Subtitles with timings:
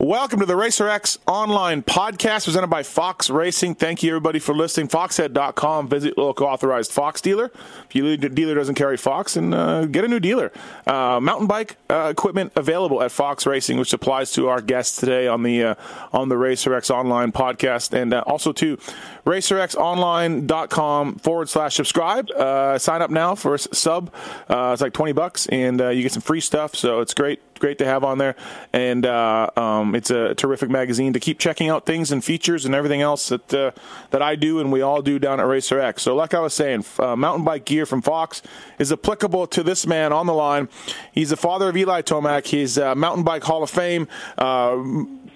[0.00, 3.74] Welcome to the Racer X online podcast presented by Fox Racing.
[3.74, 4.88] Thank you, everybody, for listening.
[4.88, 5.88] Foxhead.com.
[5.88, 7.52] Visit local authorized Fox dealer.
[7.84, 10.52] If your dealer doesn't carry Fox, and uh, get a new dealer.
[10.86, 15.26] Uh, mountain bike uh, equipment available at Fox Racing, which applies to our guests today
[15.26, 15.74] on the uh,
[16.14, 18.78] on the Racer X online podcast, and uh, also to
[19.26, 22.30] racerxonline.com forward slash subscribe.
[22.30, 24.10] Uh, sign up now for a sub.
[24.48, 26.74] it's like twenty bucks, and you get some free stuff.
[26.74, 28.34] So it's great great to have on there,
[28.72, 32.74] and uh, um, it's a terrific magazine to keep checking out things and features and
[32.74, 33.70] everything else that uh,
[34.10, 36.02] that I do and we all do down at Racer X.
[36.02, 38.42] So, like I was saying, uh, mountain bike gear from Fox
[38.78, 40.68] is applicable to this man on the line.
[41.12, 42.46] He's the father of Eli Tomac.
[42.46, 44.08] He's a Mountain Bike Hall of Fame.
[44.36, 44.76] Uh,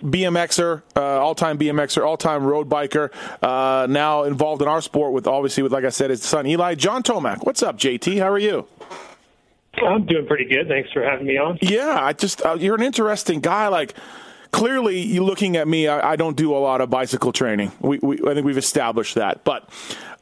[0.05, 3.11] BMXer, uh, all-time BMXer, all-time road biker,
[3.43, 6.75] uh, now involved in our sport with obviously with like I said his son Eli
[6.75, 7.45] John Tomac.
[7.45, 8.19] What's up, JT?
[8.19, 8.67] How are you?
[9.83, 10.69] I'm doing pretty good.
[10.69, 11.59] Thanks for having me on.
[11.61, 13.69] Yeah, I just uh, you're an interesting guy.
[13.69, 13.95] Like
[14.55, 17.73] clearly, you looking at me, I, I, don't do a lot of bicycle training.
[17.81, 19.43] We, we, I think we've established that.
[19.43, 19.69] But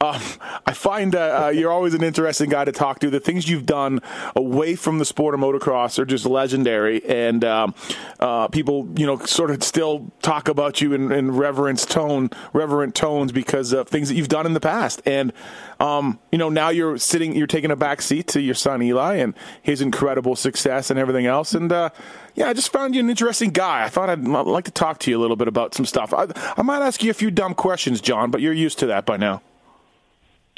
[0.03, 0.21] um,
[0.65, 3.09] I find uh, uh, you're always an interesting guy to talk to.
[3.09, 4.01] The things you've done
[4.35, 7.73] away from the sport of motocross are just legendary, and um,
[8.19, 12.95] uh, people, you know, sort of still talk about you in, in reverence tone, reverent
[12.95, 15.01] tones because of things that you've done in the past.
[15.05, 15.31] And
[15.79, 19.15] um, you know, now you're sitting, you're taking a back seat to your son Eli
[19.15, 21.53] and his incredible success and everything else.
[21.53, 21.91] And uh,
[22.35, 23.85] yeah, I just found you an interesting guy.
[23.85, 26.13] I thought I'd, I'd, like to talk to you a little bit about some stuff.
[26.13, 26.27] I,
[26.57, 29.15] I might ask you a few dumb questions, John, but you're used to that by
[29.15, 29.41] now.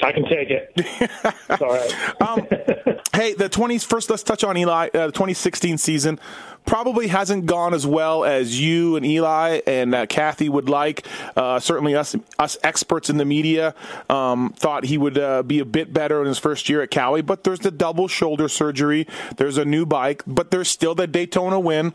[0.02, 0.72] I can take it.
[0.76, 2.20] It's all right.
[2.20, 2.46] um,
[3.14, 6.20] hey, the 20s, first let's touch on Eli, uh, the 2016 season.
[6.66, 11.06] Probably hasn't gone as well as you and Eli and uh, Kathy would like.
[11.36, 13.72] Uh, certainly, us us experts in the media
[14.10, 17.24] um, thought he would uh, be a bit better in his first year at Kawi.
[17.24, 19.06] But there's the double shoulder surgery.
[19.36, 21.94] There's a new bike, but there's still the Daytona win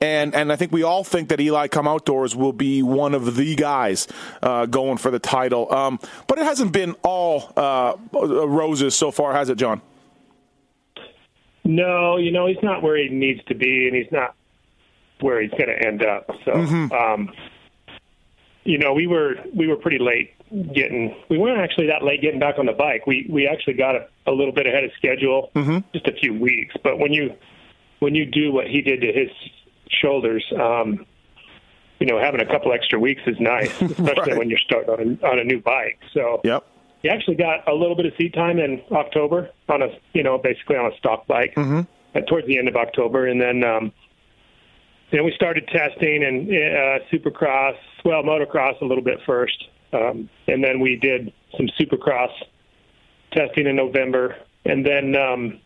[0.00, 3.36] and and I think we all think that Eli Come Outdoors will be one of
[3.36, 4.06] the guys
[4.42, 5.72] uh, going for the title.
[5.72, 9.80] Um, but it hasn't been all uh, roses so far, has it, John?
[11.64, 14.34] No, you know he's not where he needs to be, and he's not
[15.20, 16.30] where he's going to end up.
[16.44, 16.92] So, mm-hmm.
[16.92, 17.32] um,
[18.64, 20.34] you know, we were we were pretty late
[20.72, 21.14] getting.
[21.28, 23.06] We weren't actually that late getting back on the bike.
[23.06, 25.78] We we actually got a, a little bit ahead of schedule, mm-hmm.
[25.92, 26.74] just a few weeks.
[26.82, 27.34] But when you
[27.98, 29.30] when you do what he did to his
[29.90, 30.44] shoulders.
[30.58, 31.06] Um,
[31.98, 34.38] you know, having a couple extra weeks is nice, especially right.
[34.38, 35.98] when you're starting on a, on a new bike.
[36.12, 36.64] So, yep.
[37.02, 40.36] He actually got a little bit of seat time in October on a, you know,
[40.36, 41.82] basically on a stock bike mm-hmm.
[42.14, 43.92] at, towards the end of October, and then, um,
[45.12, 50.62] then we started testing and uh, Supercross, well, motocross a little bit first, um, and
[50.62, 52.32] then we did some Supercross
[53.32, 55.60] testing in November, and then, um,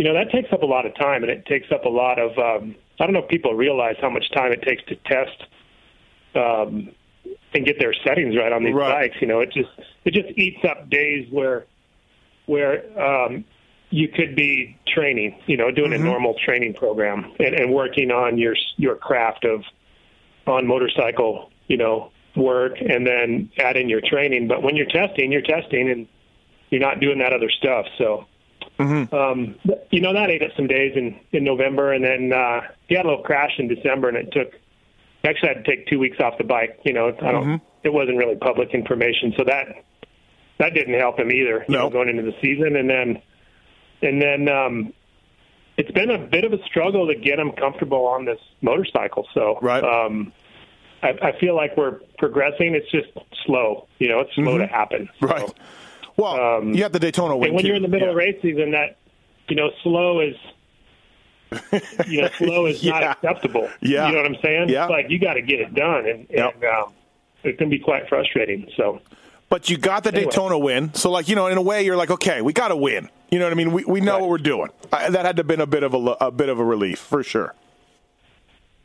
[0.00, 2.18] you know, that takes up a lot of time, and it takes up a lot
[2.18, 5.44] of um, I don't know if people realize how much time it takes to test
[6.34, 6.88] um,
[7.52, 9.10] and get their settings right on these right.
[9.10, 9.16] bikes.
[9.20, 9.68] You know, it just
[10.06, 11.66] it just eats up days where
[12.46, 13.44] where um,
[13.90, 16.06] you could be training, you know, doing mm-hmm.
[16.06, 19.62] a normal training program and, and working on your your craft of
[20.46, 24.48] on motorcycle, you know, work, and then add in your training.
[24.48, 26.08] But when you're testing, you're testing, and
[26.70, 27.84] you're not doing that other stuff.
[27.98, 28.24] So
[28.80, 29.14] Mm-hmm.
[29.14, 29.54] Um,
[29.90, 33.04] you know, that ate up some days in, in November, and then uh, he had
[33.04, 34.52] a little crash in December, and it took.
[35.22, 36.80] Actually, I had to take two weeks off the bike.
[36.84, 37.44] You know, I don't.
[37.44, 37.64] Mm-hmm.
[37.82, 39.84] It wasn't really public information, so that
[40.58, 41.64] that didn't help him either.
[41.68, 41.78] You no.
[41.80, 43.22] know, going into the season, and then
[44.02, 44.92] and then um,
[45.76, 49.26] it's been a bit of a struggle to get him comfortable on this motorcycle.
[49.34, 49.82] So, right.
[49.82, 50.32] Um,
[51.02, 52.74] I, I feel like we're progressing.
[52.74, 53.08] It's just
[53.46, 53.88] slow.
[53.98, 54.60] You know, it's slow mm-hmm.
[54.60, 55.08] to happen.
[55.20, 55.26] So.
[55.26, 55.50] Right.
[56.20, 57.48] Well, um, you have the Daytona win.
[57.48, 57.68] And when too.
[57.68, 58.12] you're in the middle yeah.
[58.12, 58.96] of race season, that
[59.48, 60.36] you know, slow is
[62.06, 62.92] you know, slow is yeah.
[62.92, 63.68] not acceptable.
[63.80, 64.06] Yeah.
[64.06, 64.68] You know what I'm saying?
[64.68, 64.84] Yeah.
[64.84, 66.54] It's like you got to get it done, and, yep.
[66.54, 66.92] and um,
[67.42, 68.68] it can be quite frustrating.
[68.76, 69.00] So.
[69.48, 70.24] but you got the Anyway.
[70.26, 70.94] Daytona win.
[70.94, 73.08] So, like, you know, in a way, you're like, okay, we got to win.
[73.30, 73.72] You know what I mean?
[73.72, 74.20] We, we know Right.
[74.20, 74.70] what we're doing.
[74.92, 76.98] I, that had to have been a bit of a, a bit of a relief
[76.98, 77.54] for sure.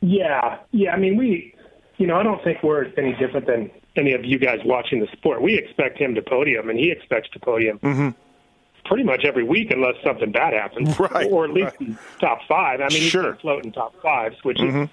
[0.00, 0.92] Yeah, yeah.
[0.92, 1.54] I mean, we,
[1.98, 5.08] you know, I don't think we're any different than any of you guys watching the
[5.12, 5.42] sport.
[5.42, 8.14] We expect him to podium, and he expects to podium
[8.84, 11.02] pretty much every week, unless something bad happens, Mm-hmm.
[11.14, 11.88] Right, or at least right.
[11.88, 12.80] in top five.
[12.80, 13.22] I mean, he's Sure.
[13.22, 14.82] going to float in top fives, which Mm-hmm.
[14.82, 14.88] is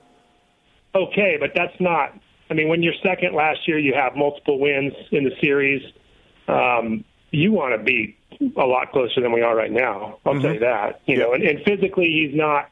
[0.96, 2.14] okay, but that's not.
[2.50, 5.82] I mean, when you're second last year, you have multiple wins in the series.
[6.48, 8.18] Um, you want to be
[8.58, 10.20] a lot closer than we are right now.
[10.26, 11.02] I'll tell you that.
[11.06, 12.70] You know, and, and physically, he's not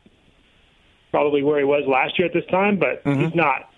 [1.11, 3.69] probably where he was last year at this time, but he's not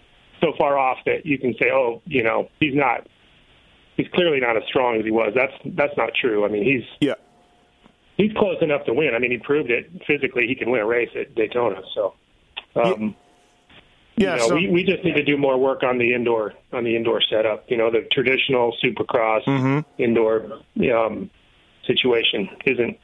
[0.43, 3.07] so far off that you can say, oh, you know, he's not.
[3.95, 5.33] He's clearly not as strong as he was.
[5.35, 6.45] That's that's not true.
[6.45, 7.13] I mean, he's Yeah.
[8.17, 9.13] he's close enough to win.
[9.15, 10.47] I mean, he proved it physically.
[10.47, 11.81] He can win a race at Daytona.
[11.93, 12.15] So,
[12.75, 13.15] um,
[14.17, 14.33] Yeah.
[14.33, 16.83] you know, so, we we just need to do more work on the indoor on
[16.83, 17.65] the indoor setup.
[17.69, 19.79] You know, the traditional Supercross Mm-hmm.
[20.01, 20.61] indoor
[20.91, 21.29] um,
[21.85, 22.97] situation isn't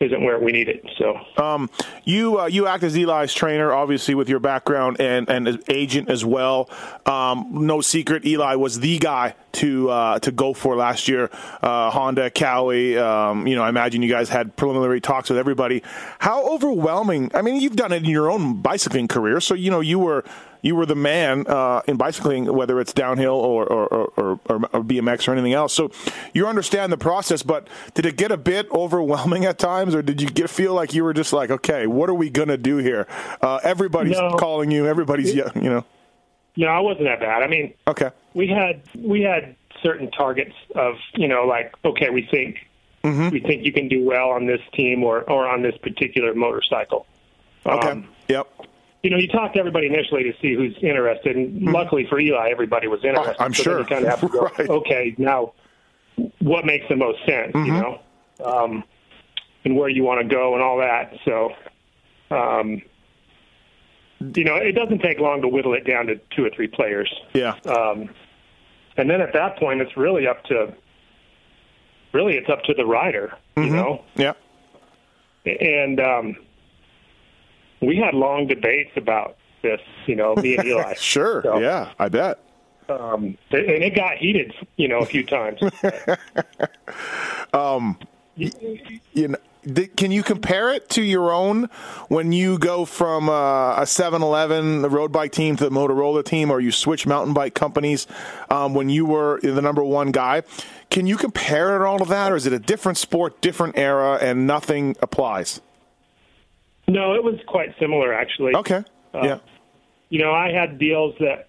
[0.00, 0.84] isn't where we need it.
[0.96, 1.70] So, um,
[2.04, 6.08] you uh, you act as Eli's trainer, obviously with your background and and as agent
[6.08, 6.70] as well.
[7.06, 11.30] Um, no secret, Eli was the guy to uh, to go for last year.
[11.62, 12.96] Uh, Honda, Kawi.
[12.96, 15.82] Um, you know, I imagine you guys had preliminary talks with everybody.
[16.18, 17.30] How overwhelming?
[17.34, 20.24] I mean, you've done it in your own bicycling career, so you know you were
[20.60, 24.10] you were the man uh, in bicycling, whether it's downhill or or, or,
[24.46, 25.72] or or BMX or anything else.
[25.72, 25.90] So
[26.34, 27.42] you understand the process.
[27.42, 30.94] But did it get a bit overwhelming at times, or did you get feel like
[30.94, 33.06] you were just like, okay, what are we gonna do here?
[33.40, 34.36] Uh, everybody's No.
[34.36, 34.86] calling you.
[34.86, 35.84] Everybody's you know.
[36.56, 37.42] no, I wasn't that bad.
[37.42, 38.10] I mean, Okay.
[38.38, 42.56] We had we had certain targets of you know like okay, we think
[43.04, 43.28] Mm-hmm.
[43.30, 47.06] we think you can do well on this team or or on this particular motorcycle.
[47.64, 47.90] Okay.
[47.90, 48.48] Um, yep.
[49.04, 52.50] you know, you talk to everybody initially to see who's interested, and luckily for Eli,
[52.50, 53.34] everybody was interested.
[53.34, 53.42] Mm-hmm.
[53.42, 53.78] I'm so sure.
[53.78, 54.68] You kind of have to go, Right.
[54.68, 55.52] okay, now
[56.40, 57.66] what makes the most sense, Mm-hmm.
[57.66, 58.00] you know,
[58.44, 58.84] um,
[59.64, 61.14] and where you want to go and all that.
[61.24, 61.52] So,
[62.32, 62.82] um,
[64.34, 67.12] you know, it doesn't take long to whittle it down to two or three players.
[67.32, 67.54] Yeah.
[67.64, 68.10] Um,
[68.98, 70.74] and then at that point, it's really up to,
[72.12, 73.68] really, it's up to the rider, Mm-hmm.
[73.68, 74.34] you know Yeah.
[75.46, 76.36] and um,
[77.80, 79.80] we had long debates about this.
[80.06, 80.94] You know, me and Eli.
[80.98, 81.42] Sure.
[81.42, 81.92] So, Yeah.
[81.98, 82.38] I bet.
[82.88, 84.54] Um, and it got heated.
[84.76, 85.60] You know, a few times.
[88.36, 89.36] you know,
[89.74, 91.68] th- can you compare it to your own
[92.08, 96.50] when you go from uh, a 7-Eleven the road bike team to the Motorola team,
[96.50, 98.06] or you switch mountain bike companies
[98.50, 100.42] um, when you were the number one guy?
[100.90, 104.18] Can you compare it all to that, or is it a different sport, different era,
[104.20, 105.60] and nothing applies?
[106.88, 108.54] no, it was quite similar actually.
[108.54, 108.82] Okay.
[109.14, 109.38] yeah.
[110.08, 111.48] You know, I had deals that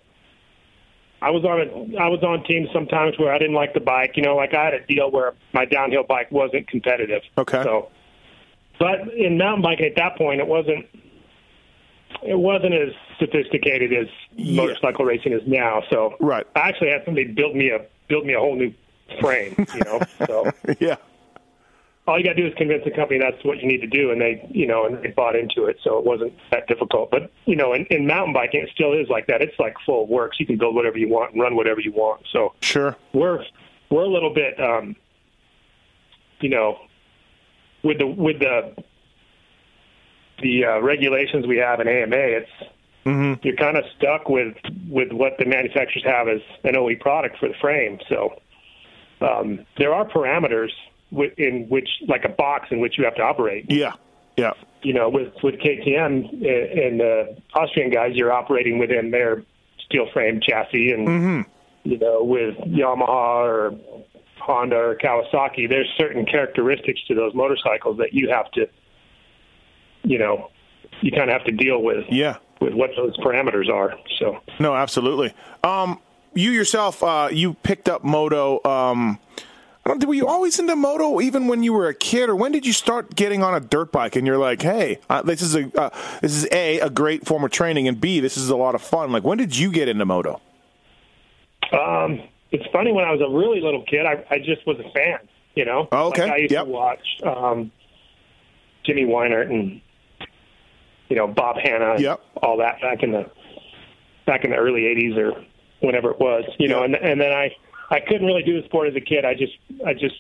[1.21, 1.61] I was on.
[1.61, 4.11] A, I was on teams sometimes where I didn't like the bike.
[4.15, 7.21] You know, like I had a deal where my downhill bike wasn't competitive.
[7.37, 7.63] Okay.
[7.63, 7.89] So,
[8.79, 10.85] but in mountain biking at that point, it wasn't.
[12.23, 12.89] It wasn't as
[13.19, 14.61] sophisticated as Yeah.
[14.63, 15.83] motorcycle racing is now.
[15.89, 16.45] So, Right.
[16.55, 18.73] I actually had somebody build me a build me a whole new
[19.21, 19.55] frame.
[19.75, 20.95] You know, so Yeah.
[22.07, 24.09] all you got to do is convince the company that's what you need to do,
[24.11, 27.11] and they, you know, and they bought into it, so it wasn't that difficult.
[27.11, 29.41] But you know, in, in mountain biking, it still is like that.
[29.41, 30.39] It's like full of works.
[30.39, 32.21] You can build whatever you want and run whatever you want.
[32.33, 32.95] So Sure.
[33.13, 33.45] we're
[33.91, 34.95] we're a little bit, um,
[36.41, 36.79] you know,
[37.83, 38.75] with the with the
[40.41, 42.49] the uh, regulations we have in AMA, it's
[43.43, 44.55] you're kind of stuck with
[44.89, 47.99] with what the manufacturers have as an OE product for the frame.
[48.07, 48.39] So
[49.21, 50.71] um, there are parameters
[51.11, 53.65] wi- in which, like a box in which you have to operate.
[53.69, 53.93] Yeah.
[54.37, 54.53] Yeah.
[54.83, 59.43] You know, with with KTM and, and the Austrian guys, you're operating within their
[59.85, 61.45] steel frame chassis, and
[61.83, 63.71] you know, with Yamaha or
[64.49, 68.67] Honda or Kawasaki, there's certain characteristics to those motorcycles that you have to,
[70.03, 70.49] you know,
[71.01, 72.37] you kind of have to deal with Yeah.
[72.59, 73.93] with what those parameters are.
[74.17, 74.39] So.
[74.59, 75.33] No, absolutely.
[75.63, 75.99] Um,
[76.33, 78.55] you yourself, uh, you picked up moto.
[78.65, 79.19] Um,
[79.85, 80.03] I don't.
[80.05, 82.73] Were you always into moto, even when you were a kid, or when did you
[82.73, 85.89] start getting on a dirt bike and you're like, "Hey, uh, this is a uh,
[86.21, 88.81] this is a a great form of training, and b this is a lot of
[88.81, 90.41] fun." Like, when did you get into moto?
[91.71, 94.89] Um, it's funny when I was a really little kid, I, I just was a
[94.91, 95.19] fan.
[95.55, 96.23] You know, Oh, okay.
[96.23, 96.65] Like I used Yep.
[96.65, 97.71] to watch um,
[98.85, 99.81] Jimmy Weinert and
[101.09, 102.19] you know Bob Hannah, and Yep.
[102.43, 103.29] all that back in the
[104.25, 105.43] back in the early '80s or
[105.81, 106.45] whenever it was.
[106.59, 107.55] You know, and and then I
[107.89, 109.25] I couldn't really do the sport as a kid.
[109.25, 109.53] I just
[109.85, 110.15] I just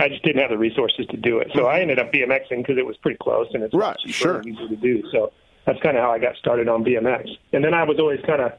[0.00, 1.48] I just didn't have the resources to do it.
[1.54, 3.80] So I ended up BMXing because it was pretty close and it's Mm-hmm.
[3.82, 4.42] Right, sure.
[4.46, 5.02] easy to do.
[5.12, 5.32] So
[5.66, 7.28] that's kind of how I got started on BMX.
[7.52, 8.52] And then I was always kind of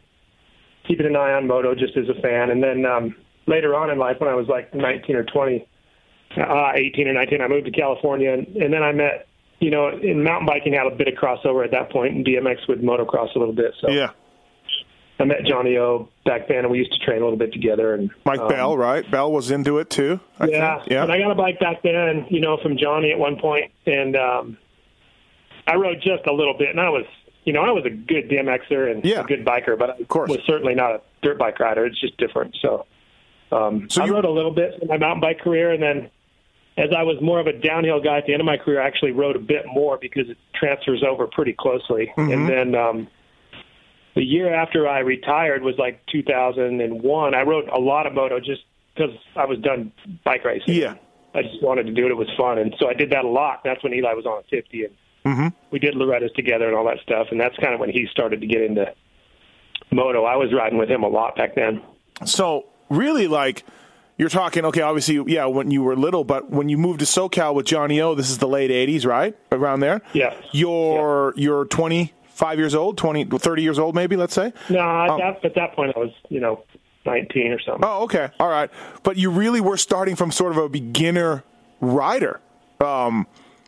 [0.88, 2.50] keeping an eye on moto just as a fan.
[2.50, 3.16] And then um,
[3.48, 5.68] later on in life when I was like 19 or 20,
[6.38, 9.28] uh, 18 or 19, I moved to California, and, and then I met,
[9.60, 12.68] you know, in mountain biking had a bit of crossover at that point, and BMX
[12.68, 13.74] with motocross a little bit.
[13.82, 14.12] So Yeah.
[15.20, 17.94] I met Johnny O back then, and we used to train a little bit together.
[17.94, 19.10] And Mike um, Bell, right?
[19.10, 20.20] Bell was into it too.
[20.40, 20.90] I yeah, think.
[20.90, 21.04] Yeah.
[21.04, 24.16] And I got a bike back then, you know, from Johnny at one point, and
[24.16, 24.58] um,
[25.68, 27.06] I rode just a little bit, and I was,
[27.46, 29.22] you know, I was a good BMXer and Yeah.
[29.22, 30.30] a good biker, but I course.
[30.30, 31.86] was certainly not a dirt bike rider.
[31.86, 32.56] It's just different.
[32.62, 32.86] So,
[33.52, 36.10] um, So I you- rode a little bit in my mountain bike career, and then
[36.78, 38.88] as I was more of a downhill guy at the end of my career, I
[38.88, 42.12] actually rode a bit more because it transfers over pretty closely.
[42.18, 42.32] Mm-hmm.
[42.32, 43.08] And then um,
[44.16, 47.36] the year after I retired was like 2001.
[47.36, 48.62] I rode a lot of moto just
[48.96, 49.92] because I was done
[50.24, 50.76] bike racing.
[50.76, 50.96] Yeah.
[51.36, 52.12] I just wanted to do it.
[52.12, 53.62] It was fun, and so I did that a lot.
[53.64, 54.94] That's when Eli was on a 50, and
[55.26, 55.48] Mm-hmm.
[55.72, 57.28] we did Loretta's together and all that stuff.
[57.32, 58.94] And that's kind of when he started to get into
[59.92, 60.26] moto.
[60.26, 61.82] I was riding with him a lot back then.
[62.26, 63.64] So really, like
[64.18, 64.66] you're talking.
[64.66, 68.00] Okay, obviously, yeah, when you were little, but when you moved to SoCal with Johnny
[68.02, 69.36] O, this is the late '80s, right?
[69.52, 70.02] Around there.
[70.14, 70.34] Yeah.
[70.52, 74.16] You're you're 25 years old, 20, 30 years old, maybe.
[74.16, 74.54] Let's say.
[74.70, 76.64] No, at, Um, that, at that point I was, you know,
[77.06, 77.84] 19 or something.
[77.84, 78.70] Oh, okay, all right.
[79.04, 81.44] But you really were starting from sort of a beginner
[81.82, 82.40] rider.
[82.80, 83.28] Um,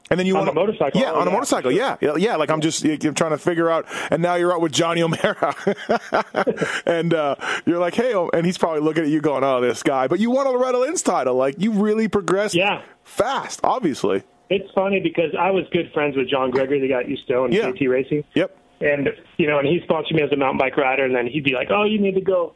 [0.10, 2.36] and then you On want a motorcycle, yeah, oh, on a motorcycle, yeah, yeah, yeah.
[2.36, 5.56] Like I'm just you're trying to figure out, and now you're out with Johnny O'Mara,
[6.86, 7.36] and uh,
[7.66, 10.08] you're like, hey, and he's probably looking at you going, oh, this guy.
[10.08, 12.82] But you won a Loretta Lynn's title, like you really progressed, Yeah.
[13.04, 14.24] fast, obviously.
[14.50, 17.72] It's funny because I was good friends with John Gregory, the guy at Stone Yeah.
[17.72, 18.24] KT Racing.
[18.36, 18.56] Yep.
[18.82, 21.46] And you know, and he sponsored me as a mountain bike rider, and then he'd
[21.46, 22.54] be like, "Oh, you need to go."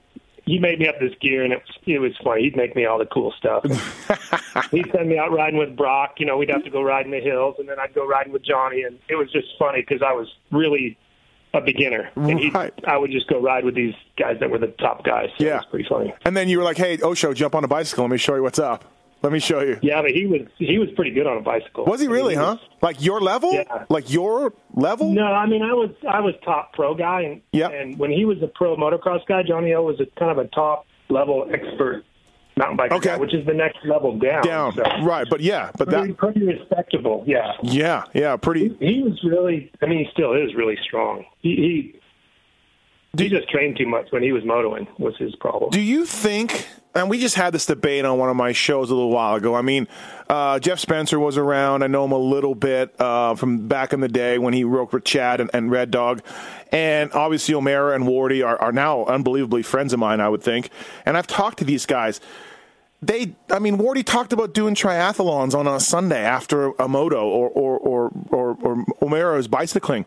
[0.50, 2.44] He made me up this gear, and it was it was funny.
[2.44, 3.63] He'd make me all the cool stuff.
[4.72, 6.15] he'd send me out riding with Brock.
[6.18, 8.34] You know, we'd have to go ride in the hills, and then I'd go riding
[8.34, 10.98] with Johnny, and it was just funny because I was really
[11.53, 12.74] a beginner, and he Right.
[12.88, 15.29] I would just go ride with these guys that were the top guys.
[15.38, 15.51] So Yeah.
[15.51, 16.13] it was pretty funny.
[16.25, 18.03] And then you were like, hey, O Show, jump on a bicycle.
[18.03, 18.86] Let me show you what's up.
[19.22, 19.78] Let me show you.
[19.82, 21.84] Yeah, but he was he was pretty good on a bicycle.
[21.86, 22.58] Was he I mean, really, huh?
[22.60, 23.54] was- Like your level?
[23.54, 23.86] Yeah.
[23.90, 25.12] Like your level?
[25.12, 27.72] No, I mean I was I was top pro guy, and Yep.
[27.74, 30.48] and when he was a pro motocross guy, Johnny O was a kind of a
[30.50, 32.06] top level expert
[32.56, 33.10] mountain bike Okay.
[33.10, 34.44] guy, which is the next level down.
[34.44, 34.74] Down.
[34.74, 37.24] So, Right, but yeah, but pretty, that pretty respectable.
[37.28, 39.70] Yeah, yeah, yeah, pretty he was really.
[39.82, 41.26] I mean, he still is really strong.
[41.42, 41.94] He
[43.16, 44.88] he, he just trained too much when he was motoing.
[45.00, 45.72] Was his problem?
[45.72, 46.68] Do you think?
[47.00, 49.56] And we just had this debate on one of my shows a little while ago.
[49.56, 49.88] I mean,
[50.29, 51.82] uh, Jeff Spencer was around.
[51.82, 54.91] I know him a little bit uh, from back in the day when he worked
[54.91, 56.22] with Chad and, and Red Dog.
[56.74, 60.72] And obviously, O'Mara and Wardy are, are now unbelievably friends of mine, I would think.
[61.06, 62.20] And I've talked to these guys.
[63.01, 67.48] They, I mean, Wardy talked about doing triathlons on a Sunday after a moto, or
[67.48, 70.06] or or or, or O'Mara is bicycling.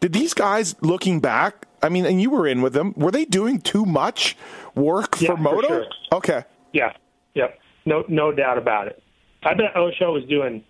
[0.00, 3.24] Did these guys, looking back, I mean, and you were in with them, were they
[3.24, 4.36] doing too much
[4.74, 5.68] work Yeah, for for moto?
[5.68, 5.86] sure.
[6.12, 6.44] Okay.
[6.72, 6.92] Yeah,
[7.34, 9.02] yep, no no doubt about it.
[9.42, 10.64] I bet O Show was doing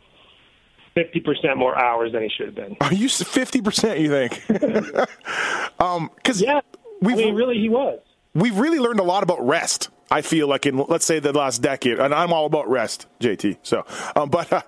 [0.95, 2.77] fifty percent more hours than he should have been.
[2.81, 4.01] Are you fifty percent?
[4.01, 4.51] You think?
[5.81, 6.61] um, because Yeah,
[7.01, 7.99] we've I mean, really, he was.
[8.35, 9.91] we've really learned a lot about rest.
[10.13, 13.59] I feel like in let's say the last decade, and I'm all about rest, JT.
[13.63, 13.85] So,
[14.17, 14.63] um, but uh,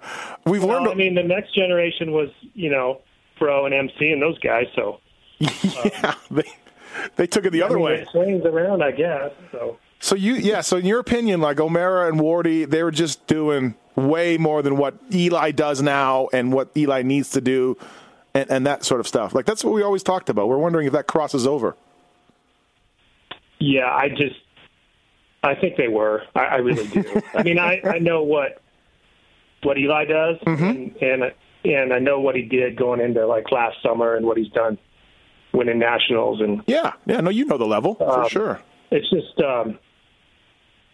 [0.47, 0.89] we've Well, learned.
[0.93, 3.01] I mean, the next generation was, you know,
[3.43, 4.67] Pro and MC and those guys.
[4.77, 5.01] So
[5.39, 6.45] yeah, they
[7.17, 7.95] they took it the other mean, way.
[8.03, 9.33] it swings around, I guess.
[9.51, 10.61] So So you, yeah.
[10.61, 14.77] So in your opinion, like O'Mara and Wardy, they were just doing way more than
[14.77, 17.77] what Eli does now and what Eli needs to do,
[18.35, 19.35] and, and that sort of stuff.
[19.35, 20.49] Like that's what we always talked about.
[20.49, 21.77] We're wondering if that crosses over.
[23.59, 24.37] yeah, I just,
[25.43, 26.23] I think they were.
[26.35, 27.21] I, I really do.
[27.35, 28.61] I mean, I I know what
[29.63, 30.65] what Eli does, mm-hmm.
[30.65, 31.33] and, and
[31.65, 34.79] and I know what he did going into like last summer and what he's done
[35.53, 37.21] winning nationals and Yeah, yeah.
[37.21, 38.61] No, you know the level for Um, sure.
[38.91, 39.79] it's just um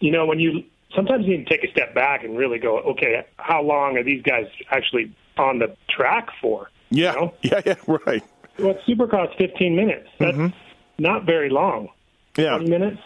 [0.00, 2.78] you know when you sometimes you need to take a step back and really go
[2.80, 7.34] okay how long are these guys actually on the track for Yeah, you know?
[7.42, 7.74] yeah, yeah.
[8.06, 8.22] Right.
[8.58, 10.56] well supercross 15 minutes that's Mm-hmm.
[10.98, 11.88] not very long
[12.36, 13.00] Yeah, 20 minutes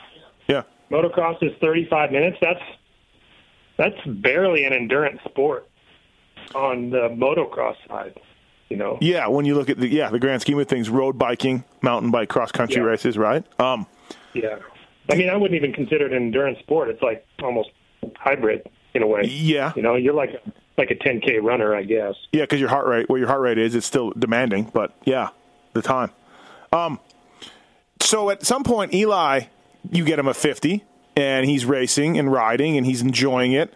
[0.49, 0.63] yeah.
[0.91, 2.61] motocross is 35 minutes that's
[3.79, 5.69] that's barely an endurance sport
[6.55, 8.19] on the motocross side
[8.69, 11.19] you know Yeah, when you look at the yeah the grand scheme of things, road
[11.19, 12.89] biking, mountain bike, cross country Yeah.
[12.89, 13.45] races, right?
[13.61, 13.87] Um,
[14.35, 14.57] yeah
[15.11, 17.71] i mean i wouldn't even consider it an endurance sport it's like almost
[18.17, 20.31] hybrid in a way yeah, You know, you're like
[20.79, 22.15] like a 10k runner, I guess.
[22.33, 25.29] yeah, because your heart rate, where your heart rate is, it's still demanding, but yeah,
[25.75, 26.11] the time.
[26.73, 26.99] Um,
[28.01, 29.43] so at some point, Eli,
[29.91, 30.85] you get him a fifty,
[31.17, 33.73] and he's racing and riding, and he's enjoying it.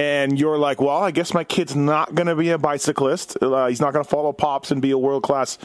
[0.00, 3.36] And you're like, well, I guess my kid's not going to be a bicyclist.
[3.42, 5.58] Uh, he's not going to follow pops and be a world class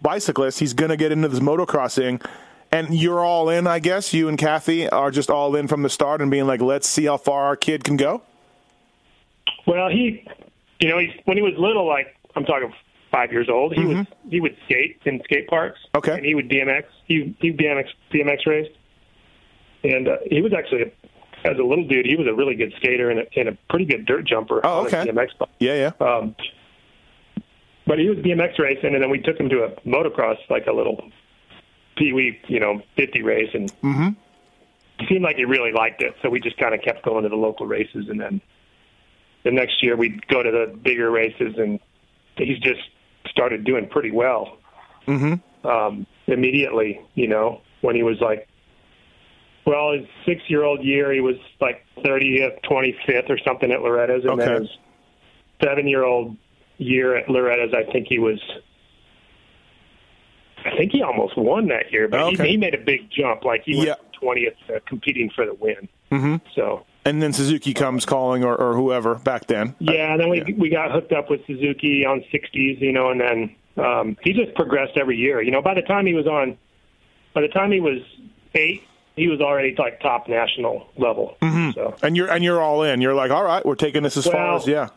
[0.00, 0.58] bicyclist.
[0.60, 2.24] He's going to get into this motocrossing.
[2.70, 4.14] And you're all in, I guess.
[4.14, 7.04] You and Kathy are just all in from the start and being like, let's see
[7.04, 8.22] how far our kid can go.
[9.66, 10.26] Well, he,
[10.80, 12.72] you know, he's, when he was little, like I'm talking
[13.10, 15.78] five years old, he was he would skate in skate parks.
[15.78, 15.98] Mm-hmm.
[15.98, 16.12] Okay.
[16.14, 16.84] and he would BMX.
[17.04, 18.74] He he BMX BMX raced,
[19.84, 20.90] and uh, he was actually
[21.44, 23.84] as a little dude, he was a really good skater and a, and a pretty
[23.84, 25.04] good dirt jumper Oh, okay.
[25.06, 25.48] BMX bike.
[25.58, 26.06] Yeah, yeah.
[26.06, 26.34] Um,
[27.86, 30.72] but he was BMX racing, and then we took him to a motocross, like a
[30.72, 31.10] little
[31.96, 33.70] pee wee, you know, 50 race, and
[34.98, 36.14] he seemed like he really liked it.
[36.22, 38.40] So we just kind of kept going to the local races, and then
[39.42, 41.80] the next year we'd go to the bigger races, and
[42.36, 42.80] he's just
[43.28, 44.58] started doing pretty well
[45.08, 45.66] Mm-hmm.
[45.66, 47.00] um, immediately.
[47.16, 48.46] You know, when he was like,
[49.64, 54.62] well, his six-year-old year, he was like 30th, 25th, or something at Loretta's, and then
[54.62, 54.70] his
[55.62, 56.36] seven-year-old
[56.78, 58.40] year at Loretta's, I think he was.
[60.64, 62.44] I think he almost won that year, but Okay.
[62.44, 63.44] he, he made a big jump.
[63.44, 63.94] Like he went Yeah.
[64.20, 65.88] from 20th to competing for the win.
[66.12, 66.36] Mm-hmm.
[66.54, 69.74] So And then Suzuki comes calling, or, or whoever back then.
[69.80, 70.54] yeah, and then we yeah.
[70.56, 74.54] we got hooked up with Suzuki on 60s, you know, and then um, he just
[74.54, 75.42] progressed every year.
[75.42, 76.56] You know, by the time he was on,
[77.34, 77.98] by the time he was
[78.54, 78.82] eight,
[79.16, 81.36] he was already like top national level.
[81.42, 81.72] Mm-hmm.
[81.72, 83.00] So And you're and you're all in.
[83.00, 84.88] You're like, all right, we're taking this as far as yeah.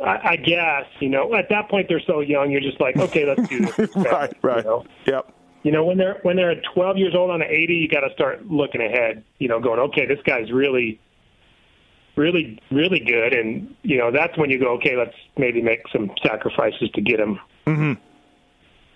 [0.00, 2.50] I, I guess you know at that point they're so young.
[2.50, 3.94] You're just like, okay, let's do this.
[3.96, 4.58] right, right.
[4.58, 4.86] You know?
[5.06, 5.32] Yep.
[5.62, 8.12] you know when they're when they're 12 years old on an 80 you got to
[8.12, 11.00] start looking ahead you know going okay this guy's really
[12.16, 16.10] really really good and you know that's when you go okay let's maybe make some
[16.22, 17.92] sacrifices to get him mm-hmm.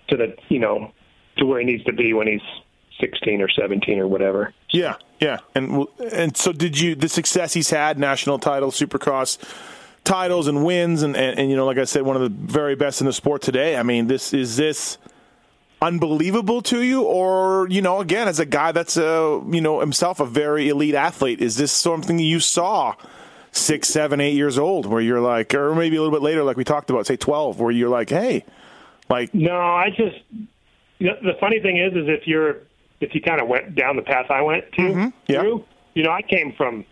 [0.09, 0.91] to the you know
[1.37, 2.41] to where he needs to be when he's
[2.99, 5.39] 16 or 17 or whatever Yeah, yeah.
[5.55, 9.37] And and so did you the success he's had, national titles, supercross
[10.03, 12.75] titles and wins and, and, and you know, like I said, one of the very
[12.75, 13.75] best in the sport today.
[13.75, 14.97] I mean, this is this
[15.81, 20.19] unbelievable to you or you know again as a guy that's uh you know himself
[20.19, 22.93] a very elite athlete is this something you saw
[23.53, 26.57] six seven eight years old where you're like or maybe a little bit later like
[26.57, 28.43] we talked about say 12 where you're like hey
[29.09, 30.17] like no i just
[30.99, 32.57] the funny thing is is if you're
[33.01, 35.07] if you kind of went down the path i went to Mm-hmm.
[35.27, 35.41] yeah.
[35.41, 36.85] through you know i came from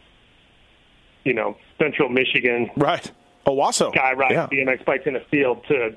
[1.24, 3.12] you know central michigan right
[3.46, 4.48] Owosso guy riding yeah.
[4.52, 5.92] BMX bikes in the field to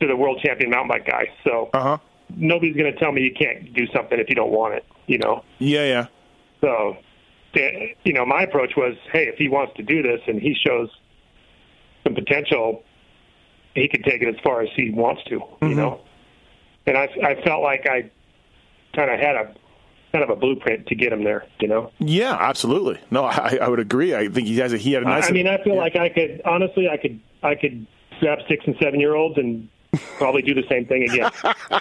[0.00, 1.28] to the world champion mountain bike guy.
[1.44, 1.98] So uh-huh
[2.36, 4.84] nobody's going to tell me you can't do something if you don't want it.
[5.06, 5.44] You know.
[5.58, 6.06] yeah yeah
[6.60, 6.96] So
[8.04, 10.88] you know, my approach was, hey, if he wants to do this and he shows
[12.04, 12.84] some potential,
[13.74, 15.40] he can take it as far as he wants to.
[15.62, 16.00] You know.
[16.86, 18.10] And I I felt like I
[18.94, 19.54] kind of had a
[20.12, 21.46] kind of a blueprint to get him there.
[21.60, 21.92] You know.
[21.98, 22.98] Yeah, absolutely.
[23.10, 24.14] No, I, I would agree.
[24.14, 25.28] I think he has a, he had a nice.
[25.28, 25.80] I mean, I feel yeah.
[25.80, 27.86] like I could honestly, I could, I could
[28.20, 29.68] grab six and seven year olds and
[30.18, 31.30] probably do the same thing again.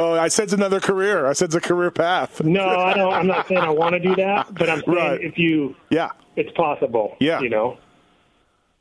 [0.00, 1.26] Oh, I said it's another career.
[1.26, 2.40] I said it's a career path.
[2.44, 3.12] No, I don't.
[3.12, 5.20] I'm not saying I want to do that, but I'm saying Right.
[5.20, 6.10] if you, Yeah.
[6.36, 7.16] it's possible.
[7.18, 7.40] Yeah.
[7.40, 7.78] you know,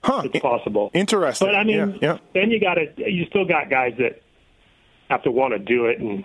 [0.03, 0.21] Huh.
[0.25, 0.91] it's possible.
[0.93, 1.47] Interesting.
[1.47, 2.13] But I mean, yeah.
[2.13, 2.17] yeah.
[2.36, 4.21] then you got to, you still got guys that
[5.10, 6.23] have to want to do it, and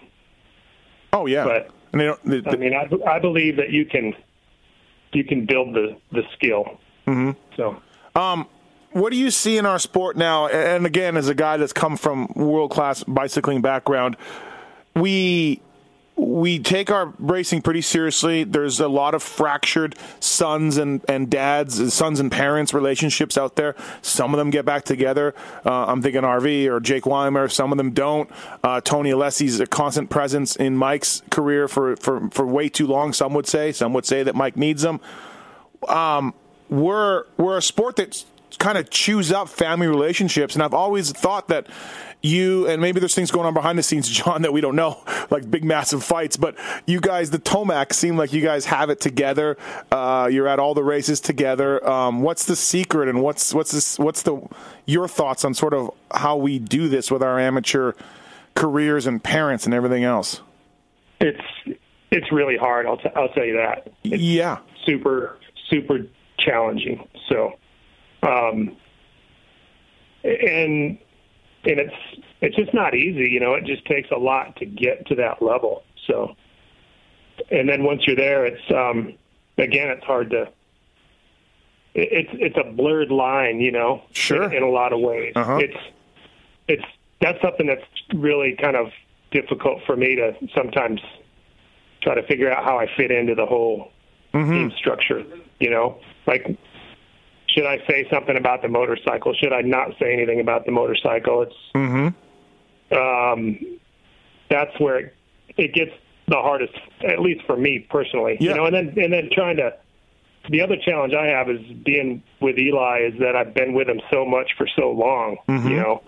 [1.13, 1.45] Oh, yeah.
[1.45, 2.25] but- and they don't.
[2.25, 4.15] They, I mean, I, I believe that you can,
[5.13, 6.81] you can build the the skill.
[7.07, 7.33] Mm-hmm.
[7.55, 7.83] So
[8.93, 10.47] what do you see in our sport now?
[10.49, 14.17] And again, as a guy that's come from world class bicycling background,
[14.95, 15.61] we
[16.15, 18.45] we take our racing pretty seriously.
[18.45, 23.75] There's a lot of fractured sons and, and dads, sons and parents relationships out there.
[24.03, 25.35] Some of them get back together.
[25.65, 27.49] Uh, I'm thinking RV or Jake Weimer.
[27.49, 28.31] Some of them don't.
[28.63, 33.13] Uh, Tony Alessi's a constant presence in Mike's career for, for, for way too long,
[33.13, 33.73] some would say.
[33.73, 35.01] Some would say that Mike needs them
[36.73, 38.25] we're we're a sport that
[38.59, 41.67] kind of chews up family relationships, and I've always thought that
[42.23, 45.03] you and maybe there's things going on behind the scenes, John, that we don't know,
[45.31, 46.37] like big massive fights.
[46.37, 46.57] But
[46.87, 49.57] you guys, the Tomac, seem like you guys have it together.
[49.91, 51.87] Uh, you're at all the races together.
[51.89, 53.99] Um, what's the secret, and what's what's this?
[53.99, 54.41] What's the
[54.87, 57.93] your thoughts on sort of how we do this with our amateur
[58.55, 60.41] careers and parents and everything else?
[61.21, 61.41] it's
[62.11, 62.87] it's really hard.
[62.87, 63.93] I'll t- I'll tell you that.
[64.05, 65.39] It's Yeah, super
[65.71, 66.01] super
[66.39, 67.09] challenging.
[67.29, 67.53] So,
[68.23, 68.77] um,
[70.25, 70.99] and
[71.65, 71.95] and it's
[72.41, 73.29] it's just not easy.
[73.31, 75.85] You know, it just takes a lot to get to that level.
[76.07, 76.35] So,
[77.51, 79.15] and then once you're there, it's um,
[79.59, 80.43] again, it's hard to.
[81.95, 84.03] it- It's it's a blurred line, you know.
[84.13, 84.45] Sure.
[84.45, 85.59] In, in a lot of ways, Uh-huh.
[85.59, 85.77] it's
[86.69, 86.85] it's
[87.21, 88.89] that's something that's really kind of
[89.31, 91.01] difficult for me to sometimes
[92.03, 93.91] try to figure out how I fit into the whole
[94.33, 95.25] team structure.
[95.61, 96.45] You know, like
[97.55, 99.35] should I say something about the motorcycle?
[99.35, 101.43] Should I not say anything about the motorcycle?
[101.43, 101.55] It's
[102.93, 103.59] um,
[104.51, 105.15] that's where it,
[105.57, 105.93] it gets
[106.29, 106.75] the hardest,
[107.07, 108.37] at least for me personally.
[108.41, 108.51] Yeah.
[108.51, 109.75] You know, and then and then trying to.
[110.51, 114.01] The other challenge I have is being with Eli is that I've been with him
[114.13, 115.37] so much for so long.
[115.71, 116.03] You know,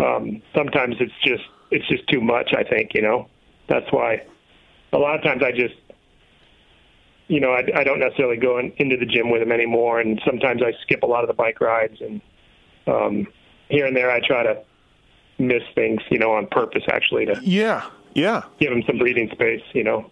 [0.00, 2.52] um, sometimes it's just it's just too much.
[2.56, 3.28] I think you know
[3.68, 4.26] that's why
[4.92, 5.74] a lot of times I just
[7.28, 10.20] you know I, I don't necessarily go in, into the gym with him anymore, and
[10.24, 12.20] sometimes I skip a lot of the bike rides, and
[12.86, 13.26] um,
[13.68, 14.62] here and there I try to
[15.38, 19.62] miss things you know on purpose actually to Yeah, yeah, give him some breathing space.
[19.72, 20.10] You know,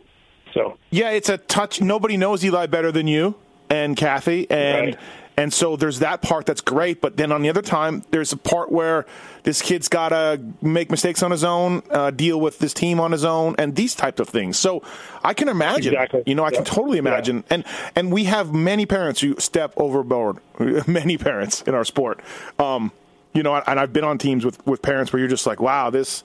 [0.55, 1.11] so yeah.
[1.11, 1.81] It's a touch.
[1.81, 3.35] Nobody knows Eli better than you
[3.69, 4.99] and Kathy, and Right.
[5.37, 7.01] And so there's that part that's great.
[7.01, 9.07] But then on the other time, there's a part where
[9.45, 13.13] this kid's got to make mistakes on his own, uh, deal with this team on
[13.13, 14.59] his own, and these types of things.
[14.59, 14.83] So
[15.25, 15.95] I can imagine.
[15.95, 16.23] Exactly.
[16.27, 16.65] You know, I can Yeah.
[16.75, 17.09] totally Yeah.
[17.09, 17.45] imagine.
[17.49, 17.65] And
[17.97, 20.39] and we have many parents who step overboard.
[20.87, 22.21] many parents in our sport.
[22.59, 22.93] Um,
[23.33, 25.89] you know, and I've been on teams with with parents where you're just like, wow,
[25.91, 26.23] this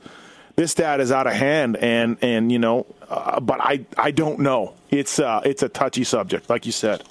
[0.58, 4.40] this dad is out of hand, and and you know, uh, but I I don't
[4.40, 4.74] know.
[4.90, 7.04] It's uh it's a touchy subject, like you said.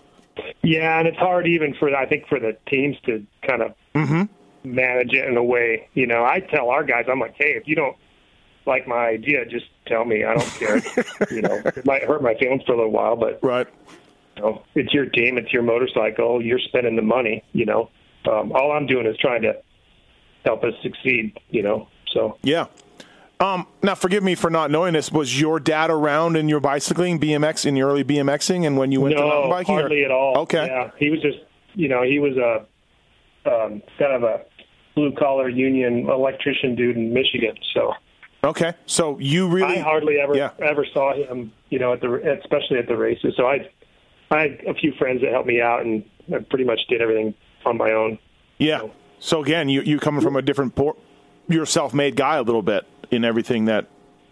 [0.65, 4.29] Yeah, and it's hard even for I think for the teams to kind of mhm
[4.65, 5.89] manage it in a way.
[5.95, 7.97] You know, I tell our guys, I'm like, hey, if you don't
[8.67, 10.25] like my idea, just tell me.
[10.25, 10.81] I don't care.
[11.31, 13.67] you know, it might hurt my feelings for a little while, but Right.
[14.37, 17.45] you know, it's your team, it's your motorcycle, you're spending the money.
[17.53, 17.91] You know,
[18.27, 19.55] um, all I'm doing is trying to
[20.47, 21.39] help us succeed.
[21.51, 22.67] You know, so Yeah.
[23.41, 25.11] Um, now, forgive me for not knowing this.
[25.11, 29.01] Was your dad around in your bicycling, BMX, in your early BMXing, and when you
[29.01, 29.75] went to mountain no, biking?
[29.75, 30.39] or- hardly at all.
[30.39, 30.67] Okay.
[30.67, 31.39] Yeah, he was just,
[31.75, 32.67] you know, he was a
[33.51, 34.43] um, kind of a
[34.95, 37.55] blue collar union electrician dude in Michigan.
[37.75, 37.93] So
[38.45, 38.75] Okay.
[38.87, 40.51] So you really I hardly ever Yeah.
[40.63, 43.35] ever saw him, you know, at the especially at the races.
[43.37, 43.69] So I,
[44.31, 47.35] I had a few friends that helped me out, and I pretty much did everything
[47.65, 48.19] on my own.
[48.59, 48.83] Yeah.
[49.19, 50.99] So again, you you coming from a different port,
[51.49, 53.87] you're a self-made guy a little bit in everything that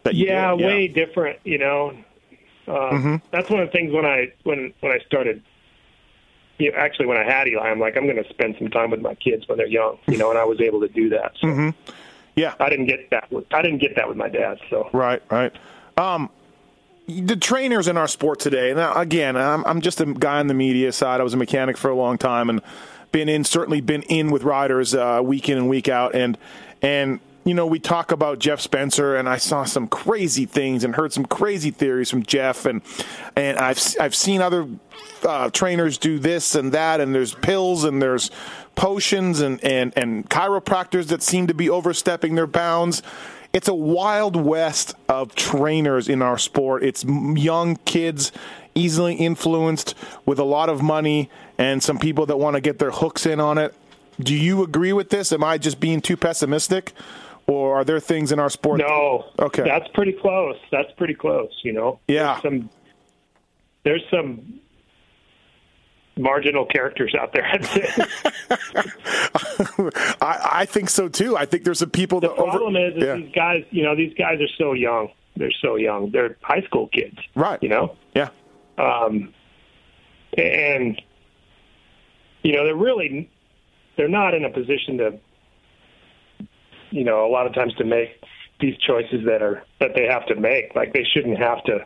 [0.05, 0.67] that you Yeah, did.
[0.67, 1.39] way different.
[1.45, 1.95] You know,
[2.67, 3.17] uh, Mm-hmm.
[3.31, 5.43] that's one of the things when I when when I started.
[6.59, 8.91] You know, actually, when I had Eli, I'm like, I'm going to spend some time
[8.91, 9.99] with my kids when they're young.
[10.07, 11.33] You know, and I was able to do that.
[11.41, 11.71] So Mm-hmm.
[12.37, 12.55] Yeah.
[12.61, 13.31] I didn't get that.
[13.33, 14.59] With, I didn't get that with my dad.
[14.71, 15.53] So Right, right.
[15.99, 16.31] Um,
[17.09, 18.73] the trainers in our sport today.
[18.73, 21.21] Now, again, I'm, I'm just a guy on the media side.
[21.21, 22.63] I was a mechanic for a long time, and
[23.11, 26.39] been in certainly been in with riders uh, week in and week out, and
[26.83, 30.95] and you know we talk about Jeff Spencer, and I saw some crazy things and
[30.95, 32.83] heard some crazy theories from Jeff, and
[33.37, 34.69] and I've I've seen other
[35.25, 38.31] uh, trainers do this and that, and there's pills and there's
[38.75, 43.03] potions and, and, and chiropractors that seem to be overstepping their bounds.
[43.53, 46.83] It's a wild west of trainers in our sport.
[46.83, 48.33] It's young kids,
[48.75, 52.91] easily influenced with a lot of money, and some people that want to get their
[52.91, 53.75] hooks in on it.
[54.23, 55.33] Do you agree with this?
[55.33, 56.93] Am I just being too pessimistic?
[57.47, 58.79] Or are there things in our sport?
[58.81, 59.63] no, Okay.
[59.65, 60.57] that's pretty close.
[60.71, 61.51] That's pretty close.
[61.65, 62.39] You know, Yeah.
[62.41, 62.71] There's some
[63.85, 64.61] there's some
[66.17, 67.45] marginal characters out there.
[70.21, 71.37] I, I think so too.
[71.37, 73.17] I think there's some people the that over- problem is, is Yeah.
[73.17, 73.65] these guys.
[73.71, 75.09] You know, these guys are so young.
[75.37, 76.11] They're so young.
[76.11, 77.17] They're high school kids.
[77.35, 77.59] Right.
[77.63, 77.97] You know.
[78.15, 78.29] Yeah.
[78.79, 79.33] um,
[80.37, 81.01] and
[82.43, 83.31] you know they're really
[84.03, 85.19] they're not in a position to
[86.91, 88.21] you know a lot of times to make
[88.61, 90.75] these choices that are that they have to make.
[90.75, 91.79] Like they shouldn't have to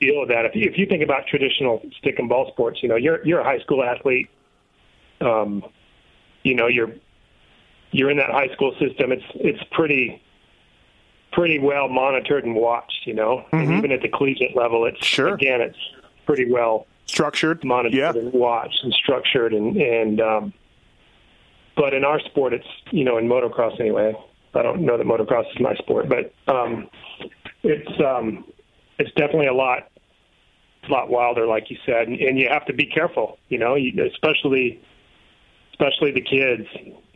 [0.00, 0.44] deal with that.
[0.46, 3.40] If you, if you think about traditional stick and ball sports you know you're you're
[3.40, 4.28] a high school athlete.
[5.20, 5.64] Um
[6.44, 6.92] you know you're
[7.90, 9.10] you're in that high school system.
[9.10, 10.22] It's it's pretty
[11.32, 13.44] pretty well monitored and watched you know?
[13.52, 15.34] And even at the collegiate level it's Sure.
[15.34, 15.78] again it's
[16.26, 17.64] pretty well Structured.
[17.64, 18.12] monitored Yeah.
[18.14, 20.52] and watched and structured and and um
[21.76, 24.14] but in our sport it's you know in motocross anyway.
[24.54, 26.88] I don't know that motocross is my sport but um
[27.62, 28.44] it's um
[28.98, 29.90] it's definitely a lot
[30.88, 32.08] a lot wilder like you said.
[32.08, 34.80] And, and you have to be careful you know you, especially
[35.72, 36.66] especially the kids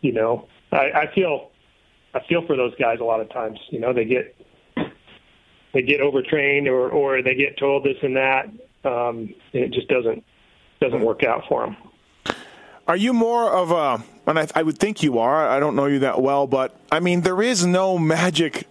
[0.01, 0.49] you know.
[0.73, 1.51] I i feel
[2.15, 3.93] i feel for those guys a lot of times you know.
[3.93, 4.37] They get
[5.75, 8.47] they get overtrained or or they get told this and that
[8.85, 10.25] um and it just doesn't
[10.81, 11.77] doesn't work out for them
[12.87, 15.87] Are you more of a, and I, I would think you are, I don't know
[15.87, 18.69] you that well, but I mean, there is no magic,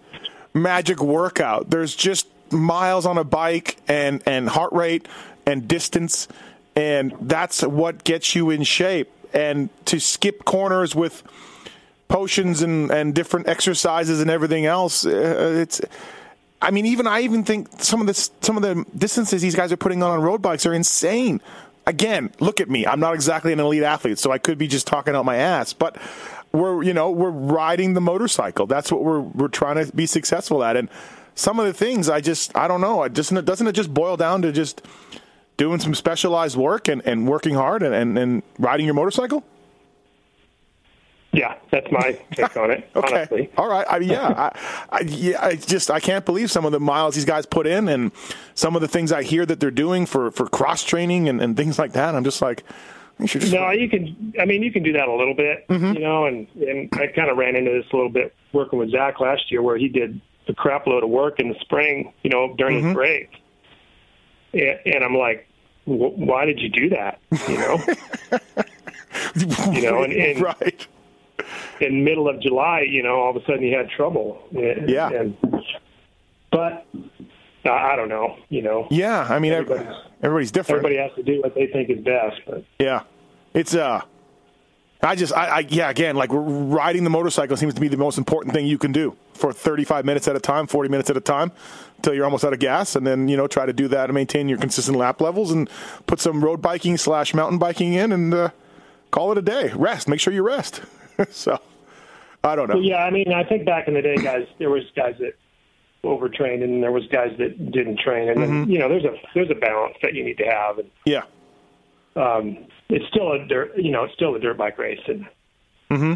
[0.52, 1.70] magic workout.
[1.70, 5.08] There's just miles on a bike and, and heart rate
[5.46, 6.28] and distance,
[6.76, 9.10] and that's what gets you in shape.
[9.32, 11.24] And to skip corners with
[12.06, 15.80] potions and, and different exercises and everything else, uh, it's,
[16.62, 19.70] I mean, even I even think some of the some of the distances these guys
[19.72, 21.42] are putting on on road bikes are insane.
[21.86, 22.86] Again, look at me.
[22.86, 25.72] I'm not exactly an elite athlete, so I could be just talking out my ass.
[25.72, 25.96] But
[26.52, 28.66] we're you know we're riding the motorcycle.
[28.66, 30.76] That's what we're we're trying to be successful at.
[30.76, 30.88] And
[31.34, 33.02] some of the things I just I don't know.
[33.02, 34.82] I just doesn't it just boil down to just
[35.56, 39.44] doing some specialized work and, and working hard and, and, and riding your motorcycle?
[41.34, 42.88] Yeah, that's my take on it.
[42.96, 43.16] okay.
[43.16, 43.50] Honestly.
[43.56, 43.86] All right.
[43.90, 44.28] I, yeah.
[44.52, 44.58] I,
[44.96, 45.44] I, yeah.
[45.44, 48.12] I just I can't believe some of the miles these guys put in and
[48.54, 51.56] some of the things I hear that they're doing for, for cross training and, and
[51.56, 52.14] things like that.
[52.14, 52.62] I'm just like,
[53.18, 53.52] you just.
[53.52, 54.32] No, you can.
[54.40, 55.92] I mean, you can do that a little bit, Mm-hmm.
[55.94, 56.26] you know.
[56.26, 59.50] And and I kind of ran into this a little bit working with Zach last
[59.50, 62.78] year, where he did a crap load of work in the spring, you know, during
[62.78, 62.86] Mm-hmm.
[62.88, 63.30] his break.
[64.52, 65.46] And, and I'm like,
[65.84, 67.18] "Wh- why did you do that?
[67.48, 67.78] You know,
[69.72, 70.86] you know, and, and right.
[71.80, 74.42] In middle of July, you know, all of a sudden he had trouble.
[74.52, 75.10] And, Yeah.
[75.10, 75.36] And,
[76.50, 76.86] but
[77.64, 78.36] I don't know.
[78.48, 79.26] You know, Yeah.
[79.28, 80.84] I mean, everybody's, Everybody's- everybody's different.
[80.84, 82.40] everybody has to do what they think is best.
[82.46, 83.02] But Yeah,
[83.54, 84.02] it's uh,
[85.02, 88.16] I just I, I yeah again like riding the motorcycle seems to be the most
[88.16, 91.20] important thing you can do for 35 minutes at a time, 40 minutes at a
[91.20, 91.52] time,
[91.96, 94.14] until you're almost out of gas, and then you know try to do that and
[94.14, 95.68] maintain your consistent lap levels and
[96.06, 98.48] put some road biking slash mountain biking in and uh,
[99.10, 99.70] call it a day.
[99.74, 100.80] Rest, make sure you rest.
[101.30, 101.58] so
[102.42, 102.74] I don't know.
[102.76, 105.34] Well, yeah, I mean, I think back in the day, guys, there was guys that
[106.02, 108.60] overtrained, and there was guys that didn't train, and Mm-hmm.
[108.62, 111.22] then, you know, there's a there's a balance that you need to have, and Yeah,
[112.16, 115.26] um, it's still a dirt, you know, it's still a dirt bike race, and
[115.90, 116.14] Mm-hmm.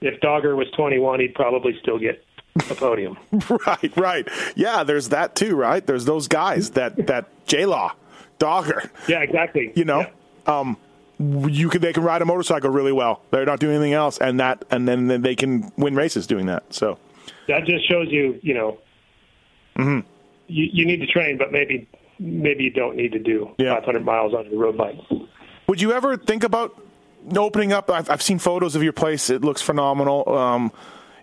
[0.00, 2.24] if Dooger was 21, he'd probably still get
[2.70, 3.16] a podium.
[3.66, 4.28] right, right.
[4.56, 5.86] Yeah, there's that too, right?
[5.86, 7.92] There's those guys that that J Law,
[8.38, 8.90] Dooger.
[9.08, 9.72] yeah, exactly.
[9.74, 10.58] you know Yeah.
[10.58, 10.76] um
[11.48, 14.40] you can they can ride a motorcycle really well they're not doing anything else and
[14.40, 16.98] that and then, then they can win races doing that so
[17.48, 18.78] that just shows you, you know,
[19.76, 20.00] Mm-hmm.
[20.48, 23.74] you you need to train, but maybe maybe you don't need to do Yeah.
[23.76, 24.96] 500 miles on your road bike.
[25.66, 26.78] would you ever think about
[27.36, 30.72] opening up i've, I've seen photos of your place it looks phenomenal um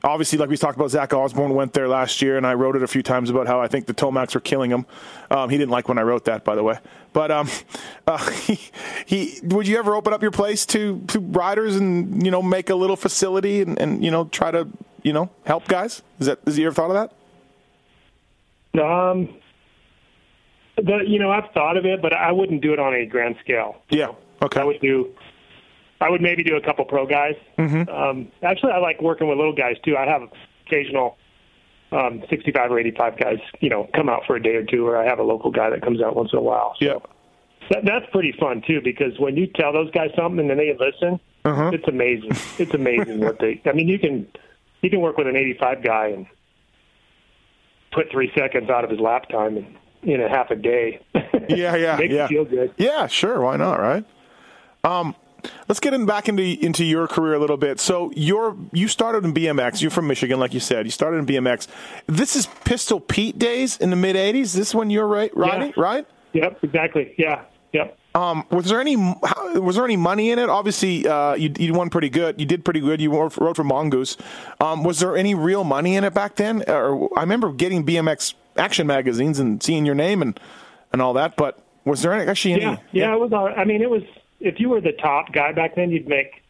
[0.03, 2.83] Obviously, like we talked about, Zach Osborne went there last year, and I wrote it
[2.83, 4.85] a few times about how I think the Tomacs were killing him.
[5.29, 6.77] Um, he didn't like when I wrote that, by the way.
[7.11, 7.49] But um,
[8.07, 8.59] uh, he,
[9.05, 12.69] he, would you ever open up your place to, to riders and you know make
[12.69, 14.67] a little facility and, and you know try to
[15.03, 16.01] you know help guys?
[16.19, 17.11] Is that has you ever thought of
[18.73, 18.81] that?
[18.81, 19.35] Um,
[20.77, 23.35] the you know I've thought of it, but I wouldn't do it on a grand
[23.41, 23.81] scale.
[23.89, 24.13] Yeah.
[24.41, 24.61] Okay.
[24.61, 25.13] I would do.
[26.01, 27.35] I would maybe do a couple pro guys.
[27.57, 27.89] Mm-hmm.
[27.89, 29.97] Um, actually, I like working with little guys too.
[29.97, 30.21] I have
[30.65, 31.17] occasional
[31.91, 34.95] um, 65 or 85 guys, you know, come out for a day or two, or
[34.97, 36.75] I have a local guy that comes out once in a while.
[36.79, 36.99] So Yeah.
[37.71, 40.71] that, that's pretty fun too, because when you tell those guys something and then they
[40.79, 41.71] listen, Uh-huh.
[41.73, 42.31] it's amazing.
[42.59, 43.61] It's amazing what they.
[43.65, 44.27] I mean, you can
[44.81, 46.27] you can work with an 85 guy and
[47.91, 51.01] put three seconds out of his lap time in, in a half a day.
[51.49, 52.27] Yeah, yeah, Makes yeah.
[52.27, 52.73] feel good.
[52.77, 53.41] Yeah, sure.
[53.41, 53.79] Why not?
[53.79, 54.05] Right.
[54.83, 55.15] Um,
[55.67, 57.79] let's get in back into into your career a little bit.
[57.79, 59.81] So you're you started in BMX.
[59.81, 60.85] You're from Michigan, like you said.
[60.85, 61.67] You started in BMX.
[62.07, 64.53] This is Pistol Pete days in the mid '80s.
[64.53, 66.05] This when you're right, riding, right?
[66.33, 67.13] Yep, exactly.
[67.17, 67.97] Yeah, yep.
[68.15, 70.49] Um, was there any how- was there any money in it?
[70.49, 72.39] Obviously, uh, you you won pretty good.
[72.39, 72.99] You did pretty good.
[72.99, 74.17] You wrote, wrote for Mongoose.
[74.59, 76.63] Um, was there any real money in it back then?
[76.67, 80.39] Or I remember getting BMX action magazines and seeing your name and
[80.91, 81.35] and all that.
[81.37, 82.63] But was there any, actually any?
[82.63, 83.31] Yeah, yeah, it was.
[83.31, 84.03] all I mean, it was.
[84.39, 86.43] If you were the top guy back then, you'd make.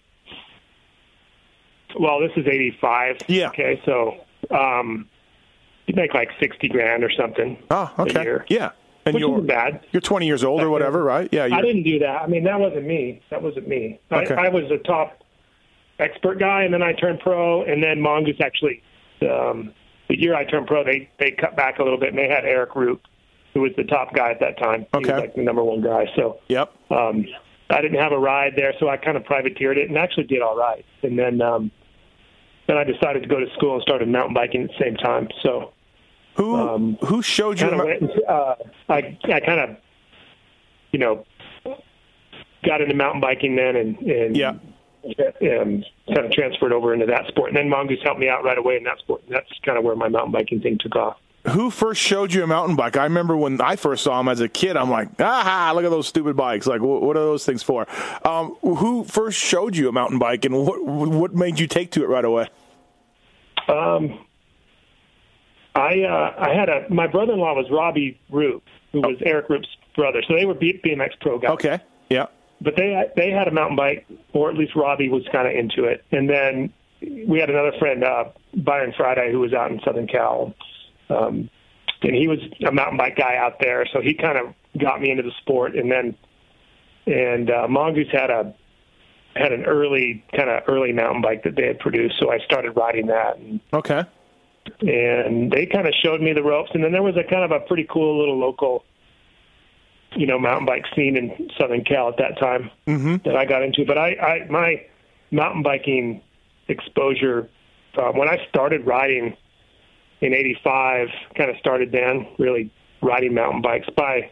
[2.00, 3.18] Well, this is '85.
[3.28, 3.50] Yeah.
[3.50, 4.16] Okay, so
[4.52, 5.08] um,
[5.88, 7.58] you'd make like sixty grand or something.
[7.72, 8.22] Oh, A okay.
[8.24, 8.46] year.
[8.48, 8.72] Yeah,
[9.06, 9.86] and Which you're isn't bad.
[9.92, 11.28] You're 20 years old or whatever, right?
[11.32, 11.46] Yeah.
[11.52, 12.22] I didn't do that.
[12.22, 13.22] I mean, that wasn't me.
[13.32, 14.00] That wasn't me.
[14.12, 14.36] Okay.
[14.36, 15.24] I, I was a top
[15.98, 18.84] expert guy, and then I turned pro, and then Mongoose actually.
[19.22, 19.74] Um,
[20.10, 22.46] the year I turned pro, they they cut back a little bit, and they had
[22.46, 23.02] Eric Rupe,
[23.56, 24.86] who was the top guy at that time.
[24.94, 25.08] Okay.
[25.08, 26.06] He was like the number one guy.
[26.16, 26.72] So Yep.
[26.92, 27.26] um,
[27.70, 30.42] I didn't have a ride there, so I kind of privateered it and actually did
[30.42, 30.86] all right.
[31.04, 31.72] And then um,
[32.68, 35.28] then I decided to go to school and started mountain biking at the same time.
[35.44, 35.72] So
[36.36, 37.70] Who um, who showed you?
[37.70, 38.02] kind went.
[38.02, 38.56] And, uh,
[38.90, 39.78] I I kind of
[40.92, 41.26] you know
[42.66, 44.54] got into mountain biking then, and and Yeah.
[45.40, 47.50] And kind of transferred over into that sport.
[47.50, 49.22] And then Mongoose helped me out right away in that sport.
[49.26, 51.16] And that's kind of where my mountain biking thing took off.
[51.52, 52.98] Who first showed you a mountain bike?
[52.98, 54.76] I remember when I first saw them as a kid.
[54.78, 55.72] I'm like, aha!
[55.76, 56.68] Look at those stupid bikes.
[56.68, 57.88] Like, wh- what are those things for?
[58.28, 62.04] Um, who first showed you a mountain bike, and what what made you take to
[62.04, 62.48] it right away?
[63.68, 64.26] Um,
[65.76, 70.22] I uh, I had a my brother-in-law was Robbie Rupe, who was Eric Rupe's brother.
[70.28, 71.52] So they were BMX pro guys.
[71.52, 71.80] Okay.
[72.10, 72.26] Yeah.
[72.62, 75.86] but they they had a mountain bike, or at least Robbie was kind of into
[75.86, 76.04] it.
[76.12, 76.74] And then
[77.28, 78.26] we had another friend, uh,
[78.58, 80.54] Byron Friday, who was out in Southern Cal,
[81.10, 81.50] um,
[82.02, 83.86] and he was a mountain bike guy out there.
[83.92, 85.76] So he kind of got me into the sport.
[85.76, 86.16] And then
[87.06, 88.54] and uh, Mongoose had a
[89.36, 92.72] had an early kind of early mountain bike that they had produced, so I started
[92.72, 93.38] riding that.
[93.38, 94.04] And Okay.
[94.82, 96.72] and they kind of showed me the ropes.
[96.74, 98.84] And then there was a kind of a pretty cool little local,
[100.16, 103.18] you know, mountain bike scene in Southern Cal at that time Mm-hmm.
[103.26, 103.86] that I got into.
[103.86, 104.86] But I, I my
[105.32, 106.22] mountain biking
[106.68, 107.50] exposure
[107.98, 109.36] uh, when I started riding
[110.22, 114.32] in '85, kind of started then really riding mountain bikes by.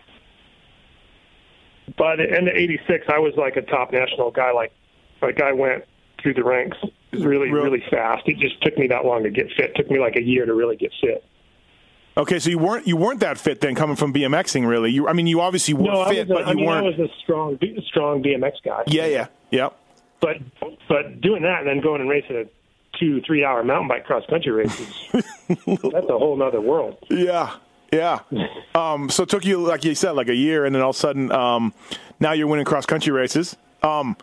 [1.98, 4.52] By the end of '86, I was like a top national guy.
[4.52, 4.74] Like,
[5.22, 5.86] like I went
[6.22, 6.78] through the ranks
[7.14, 8.24] really, Real- really fast.
[8.28, 9.72] It just took me that long to get fit.
[9.72, 11.24] It took me like a year to really get fit.
[12.18, 14.92] Okay, so you weren't you weren't that fit then, coming from BMXing, really.
[14.92, 16.30] You, I mean, you obviously were No, fit.
[16.30, 16.86] A, but I you mean, weren't.
[16.86, 18.84] i was a strong, strong BMX guy.
[18.88, 19.70] yeah, yeah, yeah.
[20.20, 20.38] But
[20.90, 22.46] but doing that and then going and racing a
[23.00, 24.88] two, three hour mountain bike cross country races.
[25.12, 26.98] that's a whole nother world.
[27.10, 27.56] Yeah,
[27.92, 28.20] yeah.
[28.76, 30.96] Um, so it took you, like you said, like a year, and then all of
[30.96, 31.74] a sudden, um,
[32.20, 33.56] now you're winning cross country races.
[33.82, 34.16] Um,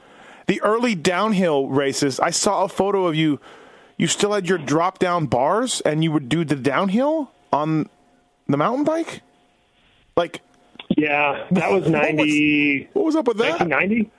[0.47, 3.41] the early downhill races, I saw a photo of you.
[3.97, 7.89] You still had your drop down bars, and you would do the downhill on
[8.49, 9.23] the mountain bike.
[10.17, 10.41] Like,
[10.97, 12.89] Yeah, that was ninety.
[12.93, 13.59] what was up with that?
[13.61, 14.11] 1990.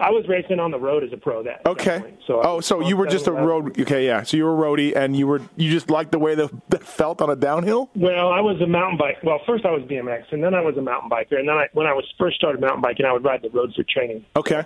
[0.00, 1.62] I was racing on the road as a pro that.
[1.66, 2.14] Okay.
[2.26, 3.48] So oh, so you were just a 7-Eleven.
[3.48, 3.80] road.
[3.80, 4.22] Okay, yeah.
[4.22, 6.84] So you were a roadie, and you were you just liked the way that that
[6.84, 7.90] felt on a downhill.
[7.96, 9.16] Well, I was a mountain bike.
[9.24, 11.38] Well, first I was BMX, and then I was a mountain biker.
[11.38, 13.74] And then I, when I was first started mountain biking, I would ride the roads
[13.74, 14.24] for training.
[14.36, 14.64] Okay.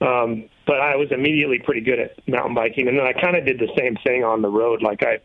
[0.00, 3.44] Um, but I was immediately pretty good at mountain biking, and then I kind of
[3.44, 4.80] did the same thing on the road.
[4.80, 5.18] Like I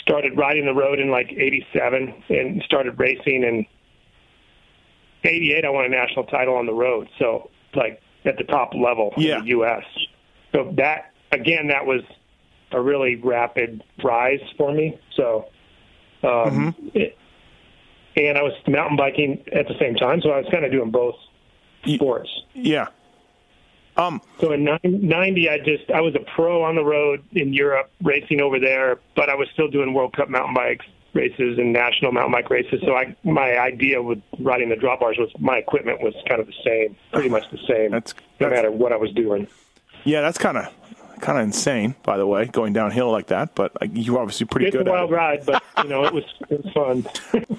[0.00, 3.44] started riding the road in like '87 and started racing.
[3.44, 3.66] And
[5.22, 7.08] '88, I won a national title on the road.
[7.18, 9.38] So like at the top level Yeah.
[9.38, 9.84] in the U.S.
[10.52, 12.02] So that again, that was
[12.72, 14.98] a really rapid rise for me.
[15.16, 15.46] So,
[16.22, 17.16] um, it,
[18.16, 20.90] and I was mountain biking at the same time, so I was kind of doing
[20.90, 21.16] both
[21.86, 22.30] sports.
[22.54, 22.86] Yeah.
[23.96, 24.20] Um.
[24.40, 27.90] So in nine- 90, I just I was a pro on the road in Europe,
[28.02, 32.12] racing over there, but I was still doing World Cup mountain bikes races and national
[32.12, 32.80] mountain bike races.
[32.84, 36.46] So I my idea with riding the drop bars was my equipment was kind of
[36.46, 39.46] the same, pretty much the same, That's- no that's- matter what I was doing.
[40.04, 40.66] Yeah, that's kind of
[41.20, 43.54] kind of insane, by the way, going downhill like that.
[43.54, 44.88] But you're obviously pretty It's a good.
[44.88, 45.14] at wild it.
[45.14, 47.06] ride, but you know it was it was fun.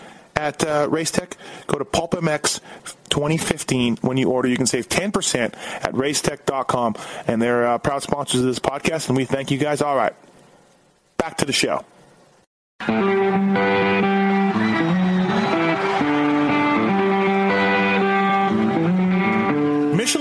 [0.35, 1.33] At uh, Racetech,
[1.67, 2.61] go to PulpMX
[3.09, 3.97] 2015.
[3.97, 6.95] When you order, you can save 10% at racetech.com.
[7.27, 9.81] And they're uh, proud sponsors of this podcast, and we thank you guys.
[9.81, 10.13] All right,
[11.17, 11.85] back to the show.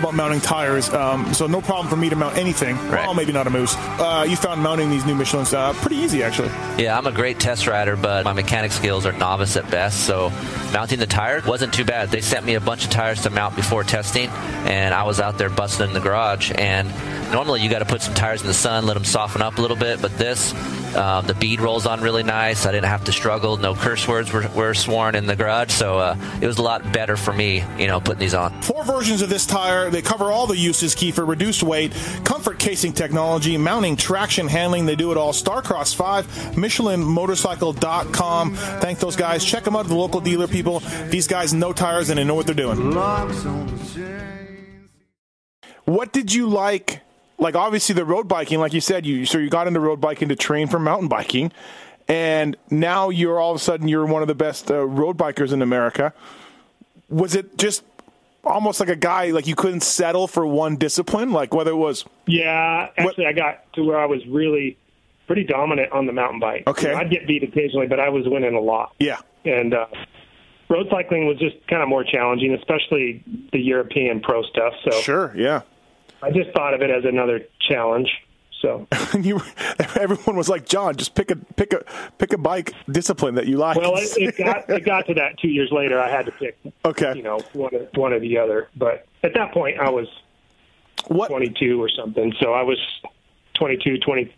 [0.00, 0.88] about mounting tires.
[0.90, 2.76] Um, so no problem for me to mount anything.
[2.76, 3.06] Right.
[3.06, 3.74] Well, maybe not a moose.
[3.76, 6.48] Uh, you found mounting these new Michelin's uh, pretty easy, actually.
[6.82, 10.06] Yeah, I'm a great test rider, but my mechanic skills are novice at best.
[10.06, 10.30] So
[10.72, 12.10] mounting the tire wasn't too bad.
[12.10, 15.38] They sent me a bunch of tires to mount before testing, and I was out
[15.38, 16.50] there busting in the garage.
[16.54, 16.88] And
[17.32, 19.60] normally you got to put some tires in the sun, let them soften up a
[19.60, 20.00] little bit.
[20.02, 20.52] But this,
[20.96, 22.66] um, the bead rolls on really nice.
[22.66, 23.56] I didn't have to struggle.
[23.56, 26.92] No curse words were, were sworn in the garage, so uh, it was a lot
[26.92, 28.62] better for me, you know, putting these on.
[28.62, 29.79] Four versions of this tire.
[29.88, 31.26] They cover all the uses, Keefer.
[31.26, 31.92] Reduced weight,
[32.24, 34.84] comfort casing technology, mounting, traction, handling.
[34.84, 35.32] They do it all.
[35.32, 36.26] Starcross 5,
[36.56, 38.54] MichelinMotorcycle.com.
[38.54, 39.44] Thank those guys.
[39.44, 40.80] Check them out at the local dealer, people.
[41.08, 42.94] These guys know tires and they know what they're doing.
[45.84, 47.00] What did you like?
[47.38, 50.28] Like, obviously, the road biking, like you said, you so you got into road biking
[50.28, 51.52] to train for mountain biking.
[52.10, 55.52] And now you're all of a sudden you're one of the best uh, road bikers
[55.52, 56.12] in America.
[57.08, 57.84] Was it just
[58.44, 62.04] almost like a guy like you couldn't settle for one discipline like whether it was
[62.26, 64.78] Yeah, actually, I got to where I was really
[65.26, 66.64] pretty dominant on the mountain bike.
[66.66, 66.88] Okay.
[66.88, 68.94] You know, I'd get beat occasionally, but I was winning a lot.
[68.98, 69.86] yeah And uh,
[70.68, 73.22] road cycling was just kind of more challenging, especially
[73.52, 74.74] the European pro stuff.
[74.84, 75.62] So sure yeah
[76.22, 78.08] I just thought of it as another challenge.
[78.60, 79.40] So, and you
[79.96, 81.82] everyone was like john just pick a pick a
[82.18, 85.38] pick a bike discipline that you like well, it, it got it got to that
[85.38, 85.98] two years later.
[85.98, 88.68] I had to pick, okay you know, one or, one or the other.
[88.76, 90.08] But at that point, I was
[91.08, 92.34] what 22 or something.
[92.40, 92.78] So I was
[93.54, 94.34] 22, 20.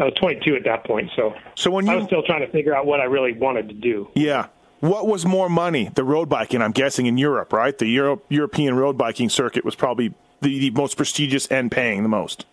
[0.00, 1.10] I was 22 at that point.
[1.14, 3.68] So so when you, I was still trying to figure out what I really wanted
[3.68, 4.08] to do.
[4.14, 4.46] yeah
[4.80, 8.76] what was more money the road biking i'm guessing in europe right the Euro- european
[8.76, 10.12] road biking circuit was probably
[10.42, 12.44] the, the most prestigious and paying the most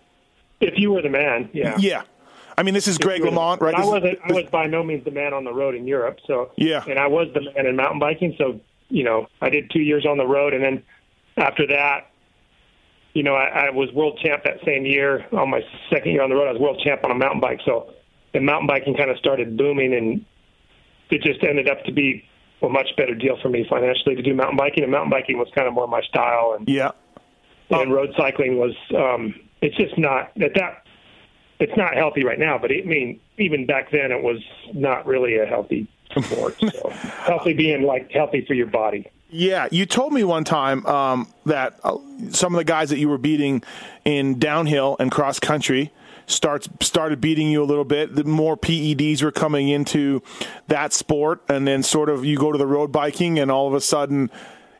[0.63, 1.75] If you were the man, yeah.
[1.77, 2.03] yeah
[2.55, 4.19] i mean this is greg lemond right I wasn't.
[4.23, 6.19] I was by no means the man on the road in Europe.
[6.27, 6.83] So Yeah.
[6.87, 8.35] and I was the man in mountain biking.
[8.37, 10.83] So you know, I did two years on the road, and then
[11.37, 12.11] after that,
[13.13, 15.25] you know, I, I was world champ that same year.
[15.31, 17.59] On my second year on the road, I was world champ on a mountain bike.
[17.65, 17.91] So
[18.33, 20.23] the mountain biking kind of started booming, and
[21.09, 22.23] it just ended up to be
[22.61, 24.83] a much better deal for me financially to do mountain biking.
[24.83, 26.91] And mountain biking was kind of more my style, and yeah
[27.69, 29.33] and road cycling was um
[29.63, 30.85] it's just not at that
[31.59, 34.39] it's not healthy right now but i mean even back then it was
[34.73, 35.87] not really a healthy
[36.21, 36.89] sport so
[37.25, 41.79] healthy being like healthy for your body Yeah, you told me one time um, that
[41.83, 41.97] uh,
[42.29, 43.63] some of the guys that you were beating
[44.05, 45.91] in downhill and cross country
[46.27, 48.15] starts started beating you a little bit.
[48.15, 50.21] The more PEDs were coming into
[50.67, 53.73] that sport, and then sort of you go to the road biking, and all of
[53.73, 54.29] a sudden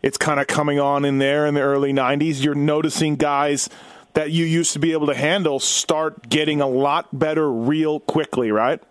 [0.03, 2.43] it's kind of coming on in there in the early '90s.
[2.43, 3.69] You're noticing guys
[4.14, 8.51] that you used to be able to handle start getting a lot better real quickly,
[8.51, 8.82] right?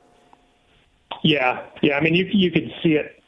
[1.23, 3.23] yeah yeah i mean you you could see it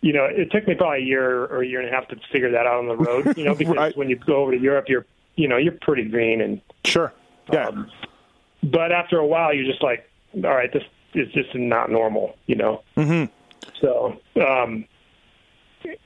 [0.00, 2.16] you know it took me probably a year or a year and a half to
[2.32, 3.96] figure that out on the road you know because Right.
[3.96, 5.04] when you go over to europe you're
[5.36, 7.12] you know you're pretty green and Sure.
[7.52, 7.66] Yeah.
[7.68, 7.90] Um,
[8.62, 10.82] but after a while, you're just like, all right, this
[11.14, 12.82] is just not normal, you know.
[12.96, 13.32] Mm-hmm.
[13.80, 14.84] So, um,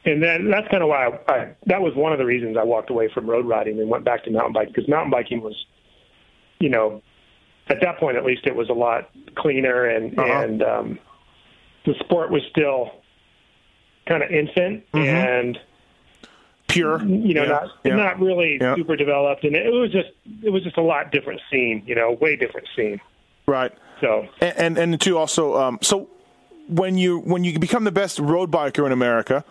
[0.04, 2.64] and then that's kind of why I, I that was one of the reasons I
[2.64, 5.54] walked away from road riding and went back to mountain biking because mountain biking was,
[6.58, 7.02] you know,
[7.68, 10.42] at that point at least it was a lot cleaner and Uh-huh.
[10.44, 10.98] and um,
[11.86, 12.90] the sport was still
[14.06, 15.58] kind of infant and
[16.68, 17.02] Pure.
[17.02, 17.48] you know, Yeah.
[17.48, 17.96] not Yeah.
[17.96, 18.76] not really Yeah.
[18.76, 20.10] super developed, and it was just
[20.42, 23.00] it was just a lot different scene, you know, way different scene.
[23.46, 23.72] Right.
[24.00, 26.08] So and and, and two also um, so
[26.70, 29.44] when you when you become the best road biker in America,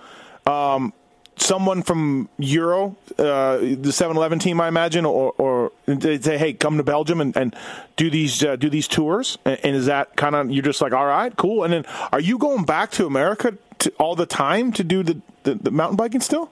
[0.45, 0.93] um,
[1.36, 6.78] someone from Euro, uh, the 7-Eleven team, I imagine, or, or they say, "Hey, come
[6.78, 7.55] to Belgium and, and
[7.95, 10.93] do these uh, do these tours." And, and is that kind of you're just like,
[10.93, 14.72] "All right, cool." And then are you going back to America to, all the time
[14.74, 16.51] to do the, the, the mountain biking still?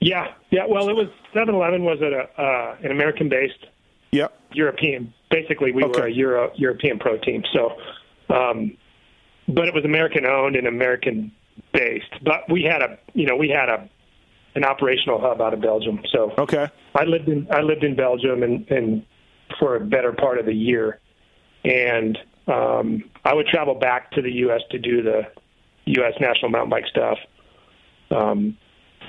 [0.00, 0.66] yeah, yeah.
[0.68, 3.66] Well, it was 7-Eleven was a uh, an American based
[4.12, 4.32] Yep.
[4.52, 5.12] European.
[5.30, 6.00] Basically, we Okay.
[6.00, 7.42] were a Euro European pro team.
[7.52, 7.72] So,
[8.28, 8.76] um,
[9.48, 11.32] but it was American owned and American
[11.72, 12.12] based.
[12.22, 13.88] But we had a you know we had a
[14.54, 16.00] an operational hub out of Belgium.
[16.12, 16.68] So Okay.
[16.94, 19.04] I lived in I lived in Belgium and, and
[19.58, 21.00] for a better part of the year,
[21.64, 22.16] and
[22.48, 24.60] um, I would travel back to the U.S.
[24.70, 25.22] to do the
[25.86, 26.12] U.S.
[26.20, 27.18] national mountain bike stuff,
[28.10, 28.56] um,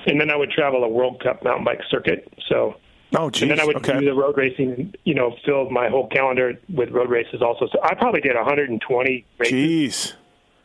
[0.06, 2.32] and then I would travel a World Cup mountain bike circuit.
[2.48, 2.74] So,
[3.16, 3.42] Oh, geez.
[3.42, 3.98] and then I would okay.
[3.98, 7.66] do the road racing, you know, fill my whole calendar with road races also.
[7.72, 10.12] So I probably did 120 races Jeez.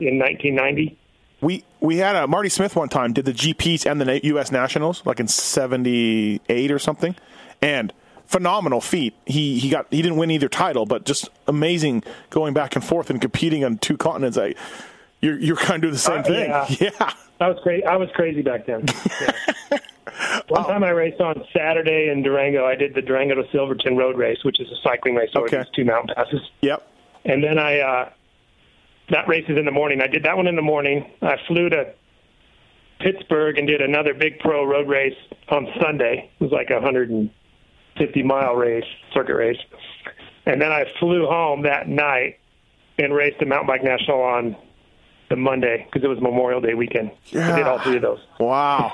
[0.02, 0.98] In 1990.
[1.42, 4.52] We we had a Marty Smith one time did the GPs and the U.S.
[4.52, 7.16] Nationals like in '78 or something,
[7.62, 7.92] and
[8.28, 9.16] phenomenal feat.
[9.26, 13.10] He he got he didn't win either title, but just amazing going back and forth
[13.10, 14.38] and competing on two continents.
[14.38, 14.54] I,
[15.22, 16.50] you're you're kind of doing the same Uh, thing.
[16.50, 16.92] yeah.
[17.00, 17.14] yeah.
[17.40, 17.84] I was crazy.
[17.86, 18.86] I was crazy back then.
[19.22, 19.80] Yeah.
[20.50, 22.66] One time I raced on Saturday in Durango.
[22.66, 25.58] I did the Durango to Silverton Road Race, which is a cycling race over Okay.
[25.60, 26.42] these two mountain passes.
[26.62, 26.86] Yep.
[27.26, 28.10] And then I uh,
[29.12, 30.02] that race is in the morning.
[30.02, 31.06] I did that one in the morning.
[31.22, 31.94] I flew to
[33.00, 35.18] Pittsburgh and did another big pro road race
[35.50, 36.30] on Sunday.
[36.40, 39.58] It was like a 150 mile race, circuit race.
[40.46, 42.40] And then I flew home that night
[42.98, 44.56] and raced the mountain bike national on
[45.30, 47.12] the Monday because it was Memorial Day weekend.
[47.34, 48.20] I did all three of those.
[48.40, 48.92] Wow.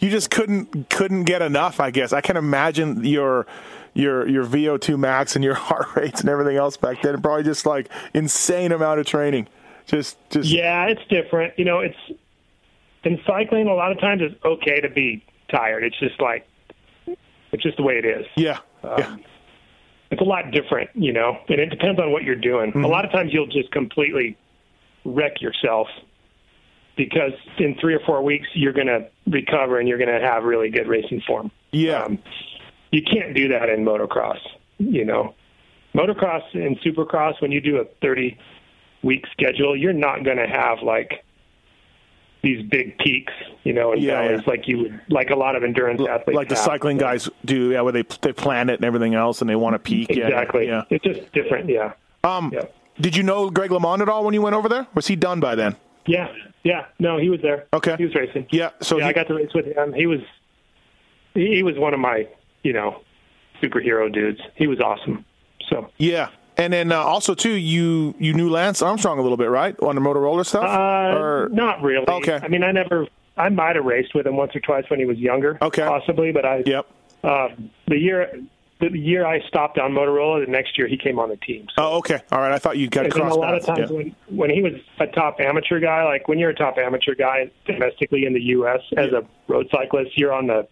[0.00, 2.12] You just couldn't couldn't get enough, I guess.
[2.12, 3.46] I can imagine your
[3.94, 7.20] your your VO2 max and your heart rates and everything else back then.
[7.20, 9.48] Probably just like insane amount of training.
[9.86, 11.58] Just just Yeah, it's different.
[11.58, 11.96] You know, it's
[13.04, 13.68] in cycling.
[13.68, 15.84] A lot of times it's okay to be tired.
[15.84, 16.46] It's just like
[17.52, 18.26] it's just the way it is.
[18.36, 18.58] yeah.
[18.82, 19.16] Um, yeah.
[20.10, 22.70] It's a lot different, you know, and it depends on what you're doing.
[22.70, 22.84] Mm-hmm.
[22.84, 24.36] A lot of times you'll just completely
[25.04, 25.88] wreck yourself
[26.96, 30.44] because in three or four weeks you're going to recover and you're going to have
[30.44, 31.50] really good racing form.
[31.72, 32.04] Yeah.
[32.04, 32.18] Um,
[32.92, 34.38] you can't do that in motocross,
[34.78, 35.34] you know.
[35.94, 38.38] Motocross and supercross, when you do a 30
[39.02, 41.24] week schedule, you're not going to have like
[42.42, 43.32] these big peaks,
[43.64, 44.50] you know, and Yeah, valleys yeah.
[44.50, 46.36] like you would, like a lot of endurance athletes.
[46.36, 46.64] like the have.
[46.64, 49.74] cycling guys do, yeah, where they they plan it and everything else, and they want
[49.74, 50.08] to peak.
[50.10, 50.66] Yeah, Exactly.
[50.68, 50.82] Yeah.
[50.90, 51.68] It's just different.
[51.68, 51.92] Yeah.
[52.24, 52.64] Um, Yeah.
[53.00, 54.86] did you know Greg LeMond at all when you went over there?
[54.94, 55.76] Was he done by then?
[56.06, 56.28] Yeah.
[56.62, 56.86] Yeah.
[57.00, 57.66] No, he was there.
[57.72, 57.96] Okay.
[57.96, 58.46] He was racing.
[58.50, 58.70] Yeah.
[58.80, 59.92] So yeah, he- I got to race with him.
[59.92, 60.20] He was,
[61.34, 62.28] he, he was one of my,
[62.62, 63.02] you know,
[63.62, 64.40] superhero dudes.
[64.54, 65.24] He was awesome.
[65.68, 66.28] So, yeah.
[66.58, 69.94] And then uh, also too, you you knew Lance Armstrong a little bit, right, on
[69.94, 70.64] the Motorola stuff?
[70.64, 72.06] uh, or not really.
[72.08, 72.38] Okay.
[72.42, 75.04] I mean, I never, I might have raced with him once or twice when he
[75.04, 75.58] was younger.
[75.60, 75.82] Okay.
[75.86, 76.86] Possibly, but I, Yep.
[77.24, 77.48] uh,
[77.88, 78.32] the year,
[78.80, 81.66] the year I stopped on Motorola, the next year he came on the team.
[81.76, 81.82] So.
[81.82, 82.20] Oh, okay.
[82.32, 82.52] All right.
[82.52, 83.96] I thought you got crossed a lot of times Yeah.
[83.96, 87.50] when when he was a top amateur guy, like when you're a top amateur guy
[87.66, 88.80] domestically in the U.S.
[88.96, 90.66] as a road cyclist, you're on the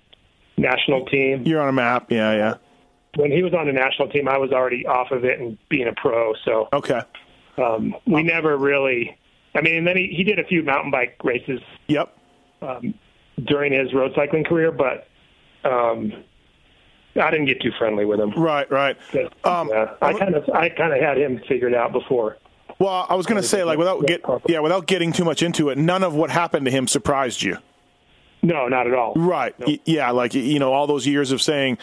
[0.57, 1.43] national team.
[1.45, 2.11] You're on a map.
[2.11, 2.55] Yeah, yeah.
[3.17, 5.87] When he was on the national team, I was already off of it and being
[5.89, 6.35] a pro.
[6.45, 7.01] So Okay.
[7.59, 9.17] um, we never really.
[9.55, 12.17] I mean, and then he, he did a few mountain bike races Yep.
[12.63, 12.95] um,
[13.45, 15.07] during his road cycling career, but
[15.65, 16.13] um,
[17.21, 18.33] I didn't get too friendly with him.
[18.33, 18.97] Right, right.
[19.45, 22.37] Um, yeah, I kind of I kind of had him figured out before.
[22.81, 25.69] Well, I was going to say, like, without get, yeah, without getting too much into
[25.69, 27.57] it, none of what happened to him surprised you.
[28.43, 29.15] No, not at all.
[29.15, 29.55] Right.
[29.65, 31.79] Y- Yeah, like you know, all those years of saying,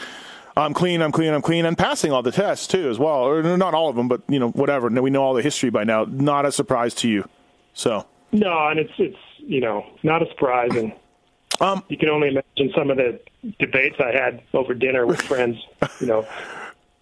[0.55, 3.23] "I'm clean, I'm clean, I'm clean," and passing all the tests too, as well.
[3.27, 4.89] Or not all of them, but you know, whatever.
[4.89, 6.05] We know all the history by now.
[6.05, 7.27] Not a surprise to you.
[7.73, 10.93] So, No, and it's it's you know not a surprise, and
[11.61, 13.19] um, you can only imagine some of the
[13.59, 15.57] debates I had over dinner with friends.
[15.99, 16.27] You know,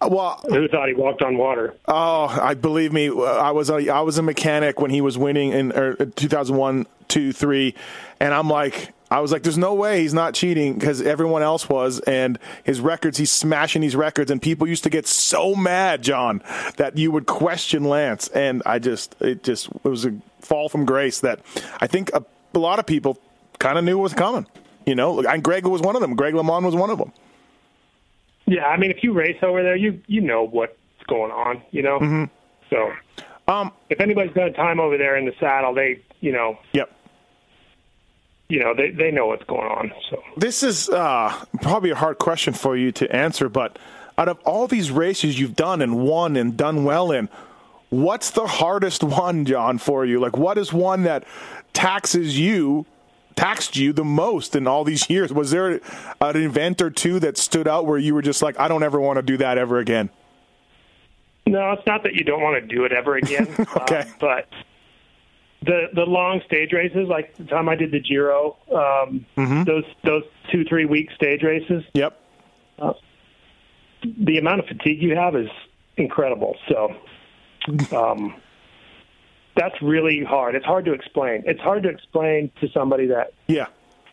[0.00, 1.74] well, who thought he walked on water?
[1.86, 3.08] Oh, I believe me.
[3.08, 7.32] I was a, I was a mechanic when he was winning in er, 2001, two,
[7.32, 7.74] three,
[8.20, 11.68] and I'm like, I was like, there's no way he's not cheating because everyone else
[11.68, 16.02] was, and his records, he's smashing these records, and people used to get so mad,
[16.02, 16.42] John,
[16.76, 20.84] that you would question Lance, and I just, it just, it was a fall from
[20.84, 21.40] grace that
[21.80, 23.18] I think a, a lot of people
[23.58, 24.46] kind of knew was coming.
[24.86, 26.16] You know, and Greg was one of them.
[26.16, 27.12] Greg LeMond was one of them.
[28.46, 30.72] Yeah, I mean, if you race over there, you you know what's
[31.06, 31.62] going on.
[31.70, 32.24] You know, Mm-hmm.
[32.70, 32.92] so
[33.46, 36.90] Um, if anybody's done time over there in the saddle, they you know yep.
[38.50, 39.92] You know they they know what's going on.
[40.10, 41.32] So This is uh,
[41.62, 43.78] probably a hard question for you to answer, but
[44.18, 47.28] out of all these races you've done and won and done well in,
[47.88, 50.20] what's the hardest one, John, for you?
[50.20, 51.24] Like, what is one that
[51.72, 52.84] taxes you,
[53.36, 55.32] taxed you the most in all these years?
[55.32, 55.80] Was there
[56.20, 59.00] an event or two that stood out where you were just like, I don't ever
[59.00, 60.10] want to do that ever again?
[61.46, 63.48] no, it's not that you don't want to do it ever again.
[63.76, 64.00] Okay.
[64.00, 64.48] uh, but
[65.62, 69.64] the the long stage races, like the time I did the Giro, um, Mm-hmm.
[69.64, 72.18] those those two three week stage races, Yep.
[74.18, 75.48] the amount of fatigue you have is
[75.96, 76.56] incredible.
[76.68, 76.94] So
[77.96, 78.34] um,
[79.56, 80.54] that's really hard.
[80.54, 81.42] It's hard to explain.
[81.46, 83.66] It's hard to explain to somebody that Yeah.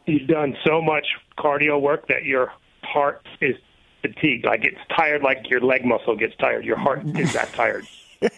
[0.06, 1.06] you've done so much
[1.38, 2.52] cardio work that your
[2.84, 3.56] heart is
[4.02, 4.46] fatigued.
[4.46, 6.66] Like it's tired, like your leg muscle gets tired.
[6.66, 7.88] Your heart is that tired.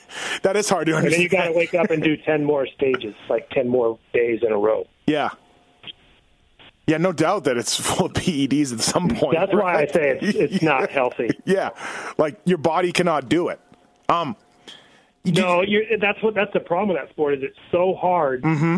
[0.44, 1.24] That is hard to And then understand.
[1.24, 4.52] you got to wake up and do 10 more stages, like 10 more days in
[4.54, 4.88] a row.
[5.06, 5.30] Yeah.
[6.88, 9.36] Yeah, no doubt that it's full of PEDs at some point.
[9.38, 11.30] That's why I say it's, it's not healthy.
[11.46, 11.70] Yeah,
[12.18, 13.60] like your body cannot do it.
[14.08, 14.36] Um,
[15.26, 18.42] No, you're, that's what that's the problem with that sport is it's so hard.
[18.44, 18.78] Mm-hmm.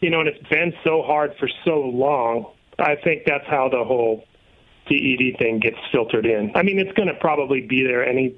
[0.00, 2.52] You know, and it's been so hard for so long.
[2.78, 4.24] I think that's how the whole
[4.86, 6.52] PED thing gets filtered in.
[6.54, 8.04] I mean, it's going to probably be there.
[8.04, 8.34] Any,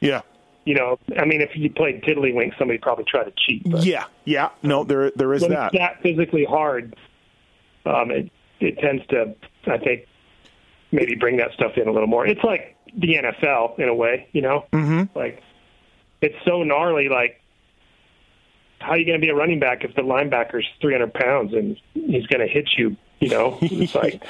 [0.00, 0.22] yeah,
[0.66, 3.62] you know, I mean, if you played tiddlywink, somebody probably tried to cheat.
[3.64, 4.50] But yeah, yeah.
[4.62, 5.72] No, there there is when that.
[5.72, 6.96] it's that physically hard,
[7.86, 9.34] um, it it tends to,
[9.66, 10.06] I think,
[10.90, 12.26] maybe bring that stuff in a little more.
[12.26, 14.66] It's like the NFL in a way, you know.
[14.72, 15.16] Mm-hmm.
[15.16, 15.40] Like
[16.20, 17.08] it's so gnarly.
[17.08, 17.40] Like
[18.80, 21.76] how are you going to be a running back if the linebacker's 300 pounds and
[21.94, 22.96] he's going to hit you?
[23.20, 24.22] You know, it's like.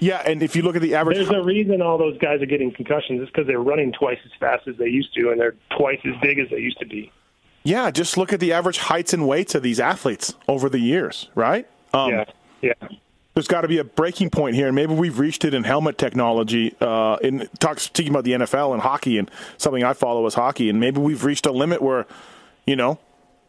[0.00, 2.46] Yeah, and if you look at the average, there's a reason all those guys are
[2.46, 3.20] getting concussions.
[3.20, 6.14] It's because they're running twice as fast as they used to, and they're twice as
[6.22, 7.12] big as they used to be.
[7.64, 11.28] Yeah, just look at the average heights and weights of these athletes over the years,
[11.34, 11.68] right?
[11.92, 12.24] Um, yeah,
[12.62, 12.88] yeah.
[13.34, 15.98] There's got to be a breaking point here, and maybe we've reached it in helmet
[15.98, 16.74] technology.
[16.80, 20.70] Uh, in talks speaking about the NFL and hockey, and something I follow is hockey,
[20.70, 22.06] and maybe we've reached a limit where,
[22.66, 22.98] you know,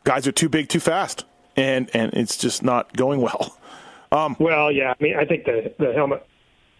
[0.03, 1.25] guys are too big, too fast,
[1.55, 3.55] and and it's just not going well.
[4.11, 6.25] Um, well, yeah, I mean, I think the the helmet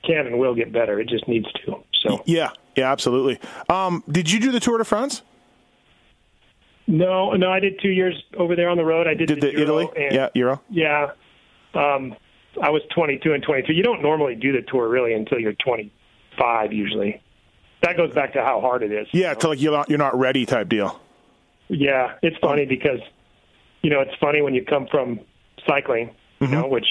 [0.04, 1.00] can and will get better.
[1.00, 1.84] It just needs to.
[2.02, 3.40] So yeah, yeah, absolutely.
[3.70, 5.22] Um, did you do the Tour de France?
[6.88, 9.06] No, no, I did two years over there on the road.
[9.06, 11.12] I did, did the, the Italy, and, yeah, Euro, yeah.
[11.76, 12.16] Um,
[12.62, 13.76] I was 22 and 23.
[13.76, 17.22] You don't normally do the tour really until you're 25 usually.
[17.84, 19.08] That goes back to how hard it is.
[19.12, 21.00] Yeah, to like you're not you're not ready type deal.
[21.70, 23.00] Yeah, it's funny because
[23.82, 25.20] you know it's funny when you come from
[25.68, 26.56] cycling, you mm-hmm.
[26.56, 26.88] know, which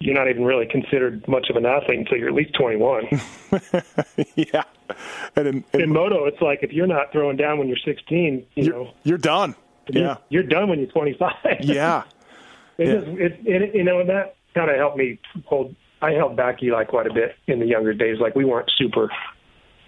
[0.00, 3.08] you're not even really considered much of an athlete until you're at least 21.
[4.34, 4.64] yeah.
[5.36, 8.46] And in, in, in, moto, it's like if you're not throwing down when you're 16,
[8.54, 9.54] you you're, know, you're done.
[9.88, 10.16] Yeah.
[10.28, 11.32] You're done when you're 25.
[11.60, 12.04] yeah.
[12.76, 12.94] It yeah.
[12.94, 15.76] Just, it, it, you know, and that kind of helped me hold.
[16.02, 18.18] I held back Eli quite a bit in the younger days.
[18.18, 19.12] Like we weren't super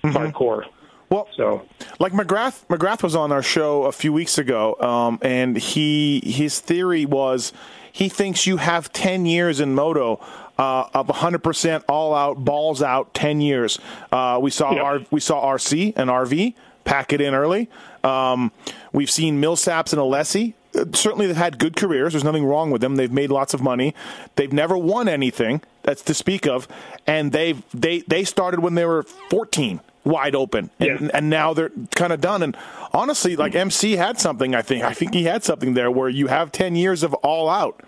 [0.05, 0.17] mm-hmm.
[0.17, 0.63] hardcore.
[1.11, 1.67] Well, so
[1.99, 6.61] like McGrath, McGrath was on our show a few weeks ago, um, and he his
[6.61, 7.53] theory was
[7.97, 10.21] he thinks you have 10 years in moto
[10.59, 13.79] uh, of 100% all out, balls out, 10 years.
[14.13, 16.53] Uh, we saw our, we saw RC and RV
[16.85, 17.71] pack it in early.
[18.05, 18.53] Um,
[18.93, 20.53] we've seen Millsaps and Alessi.
[20.79, 22.13] Uh, certainly, they've had good careers.
[22.13, 22.97] There's nothing wrong with them.
[22.97, 23.95] They've made lots of money.
[24.35, 26.69] They've never won anything that's to speak of,
[27.07, 31.11] and they've they they started when they were 14 wide open, and, yeah.
[31.13, 32.43] and now they're kind of done.
[32.43, 32.57] And
[32.93, 34.55] honestly, like MC had something.
[34.55, 37.51] I think I think he had something there where you have ten years of all
[37.51, 37.83] out.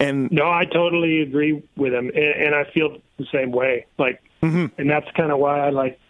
[0.00, 3.86] And no, I totally agree with him, and, and I feel the same way.
[3.98, 4.66] Like, mm-hmm.
[4.80, 6.00] and that's kind of why I like.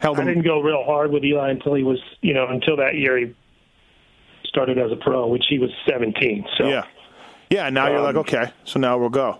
[0.00, 2.94] Held I didn't go real hard with Eli until he was, you know, until that
[2.94, 3.36] year he
[4.46, 6.46] started as a pro, which he was 17.
[6.56, 6.86] So yeah,
[7.50, 7.68] yeah.
[7.68, 9.38] Now um, you're like, okay, so now we'll go.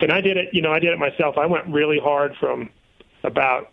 [0.00, 1.36] And I did it, you know, I did it myself.
[1.36, 2.70] I went really hard from
[3.24, 3.70] about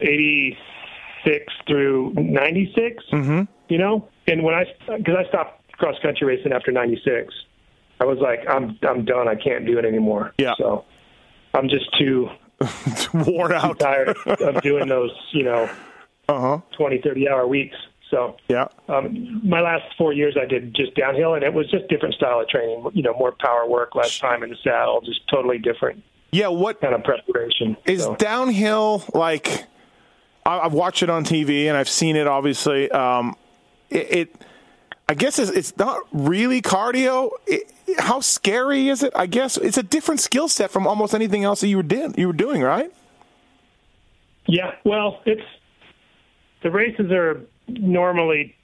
[0.00, 3.42] 86 through 96, mm-hmm.
[3.68, 4.08] you know?
[4.26, 4.64] And when I,
[4.96, 7.32] because I stopped cross country racing after 96,
[8.00, 9.28] I was like, I'm, I'm done.
[9.28, 10.34] I can't do it anymore.
[10.38, 10.54] Yeah.
[10.58, 10.84] So
[11.54, 12.28] I'm just too
[13.14, 15.70] worn out, too tired of doing those, you know,
[16.28, 16.60] uh-huh.
[16.76, 17.76] 20, 30 hour weeks.
[18.10, 21.88] So yeah, um, my last four years I did just downhill, and it was just
[21.88, 22.90] different style of training.
[22.94, 26.02] You know, more power work, less time in the saddle, just totally different.
[26.30, 28.16] Yeah, what kind of preparation is so.
[28.16, 29.66] downhill like?
[30.44, 32.26] I've watched it on TV and I've seen it.
[32.26, 33.36] Obviously, um,
[33.90, 34.34] it, it,
[35.08, 37.30] I guess it's, it's not really cardio.
[37.46, 39.12] It, how scary is it?
[39.14, 42.16] I guess it's a different skill set from almost anything else that you were did
[42.18, 42.92] you were doing, right?
[44.46, 44.72] Yeah.
[44.84, 45.42] Well, it's
[46.62, 48.56] the races are normally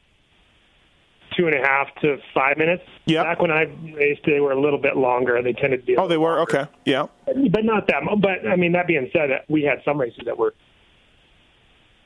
[1.37, 2.83] two and a half to five minutes.
[3.07, 3.23] Yeah.
[3.23, 3.65] Back when I
[3.95, 5.41] raced, they were a little bit longer.
[5.43, 5.97] They tended to be.
[5.97, 6.61] Oh, they were longer.
[6.61, 6.71] okay.
[6.85, 7.07] Yeah.
[7.27, 8.03] But not that.
[8.21, 10.55] But I mean, that being said, we had some races that were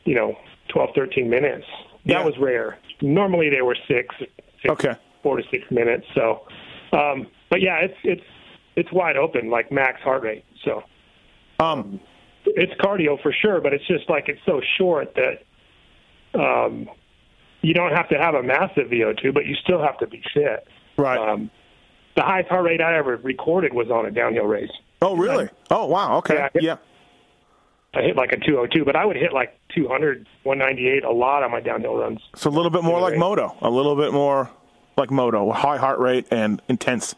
[0.09, 0.34] you know,
[0.68, 1.66] 12, 13 minutes.
[2.06, 2.24] That yeah.
[2.24, 2.78] was rare.
[3.02, 6.06] Normally they were six, six, okay, four to six minutes.
[6.14, 6.46] So,
[6.92, 8.24] um, but yeah, it's it's
[8.74, 10.44] it's wide open, like max heart rate.
[10.64, 10.82] So,
[11.61, 12.00] um,
[12.46, 16.88] it's cardio for sure, but it's just like it's so short that um,
[17.61, 20.66] you don't have to have a massive VO2, but you still have to be fit.
[20.96, 21.18] Right.
[21.18, 21.50] Um,
[22.16, 24.70] the highest heart rate I ever recorded was on a downhill race.
[25.02, 25.44] Oh, really?
[25.44, 26.16] I, oh, wow.
[26.18, 26.34] Okay.
[26.34, 26.61] Yeah.
[26.61, 26.76] yeah.
[27.99, 31.51] I hit like a 202, but I would hit like 200, 198 a lot on
[31.51, 32.20] my downhill runs.
[32.36, 34.49] So a little bit more like moto, a little bit more
[34.96, 37.16] like moto, high heart rate and intense.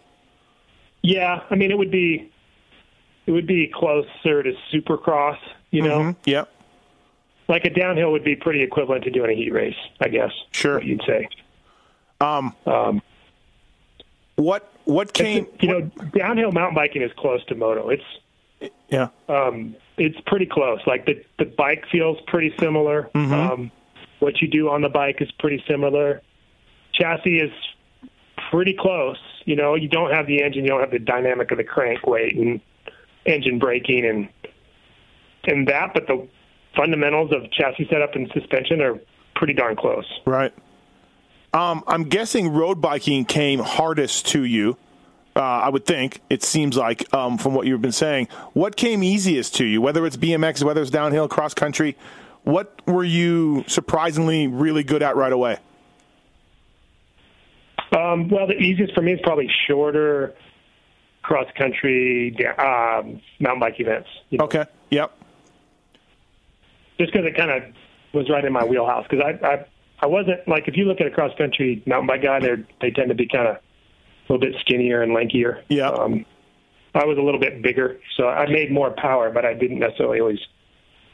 [1.03, 2.31] Yeah, I mean it would be
[3.27, 5.39] it would be closer to supercross,
[5.71, 6.01] you know.
[6.01, 6.21] Mm-hmm.
[6.25, 6.53] Yep.
[7.49, 10.31] Like a downhill would be pretty equivalent to doing a heat race, I guess.
[10.53, 11.29] Sure, you'd say.
[12.21, 13.03] Um, um,
[14.37, 15.47] what what came?
[15.61, 15.81] You know,
[16.17, 17.91] downhill mountain biking is close to moto.
[17.91, 19.09] It's yeah.
[19.29, 20.81] Um, it's pretty close.
[20.87, 23.11] Like the the bike feels pretty similar.
[23.15, 23.33] Mm-hmm.
[23.33, 23.71] Um,
[24.19, 26.23] what you do on the bike is pretty similar.
[26.95, 27.53] Chassis is
[28.51, 29.19] pretty close.
[29.45, 32.07] You know, you don't have the engine, you don't have the dynamic of the crank
[32.07, 32.61] weight and
[33.27, 34.29] engine braking and
[35.45, 36.27] and that, but the
[36.77, 38.99] fundamentals of chassis setup and suspension are
[39.37, 40.07] pretty darn close.
[40.27, 40.53] Right.
[41.53, 44.77] Um, I'm guessing road biking came hardest to you
[45.37, 48.29] Uh, I would think it seems like um, from what you've been saying.
[48.53, 51.97] What came easiest to you, whether it's BMX, whether it's downhill, cross country?
[52.43, 55.59] What were you surprisingly really good at right away?
[57.97, 60.35] Um, well, the easiest for me is probably shorter
[61.23, 64.09] cross country um, mountain bike events.
[64.31, 64.45] You know?
[64.45, 64.65] Okay.
[64.91, 65.17] Yep.
[66.99, 67.63] Just because it kind of
[68.13, 69.07] was right in my wheelhouse.
[69.09, 69.67] Because I, I,
[70.01, 72.91] I wasn't like if you look at a cross country mountain bike guy, they they
[72.91, 73.57] tend to be kind of
[74.31, 75.63] a little bit skinnier and lankier.
[75.69, 75.91] Yeah.
[75.91, 76.25] Um,
[76.95, 80.21] I was a little bit bigger, so I made more power, but I didn't necessarily
[80.21, 80.41] always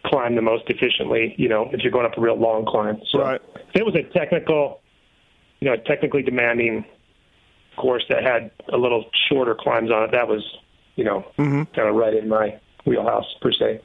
[0.07, 1.35] climb the most efficiently.
[1.37, 3.01] You know, if you're going up a real long climb.
[3.11, 3.41] So Right.
[3.55, 4.81] if it was a technical,
[5.61, 6.85] you know, a technically demanding
[7.77, 10.43] course that had a little shorter climbs on it, that was,
[10.95, 11.64] you know, Mm-hmm.
[11.75, 13.81] kind of right in my wheelhouse per se.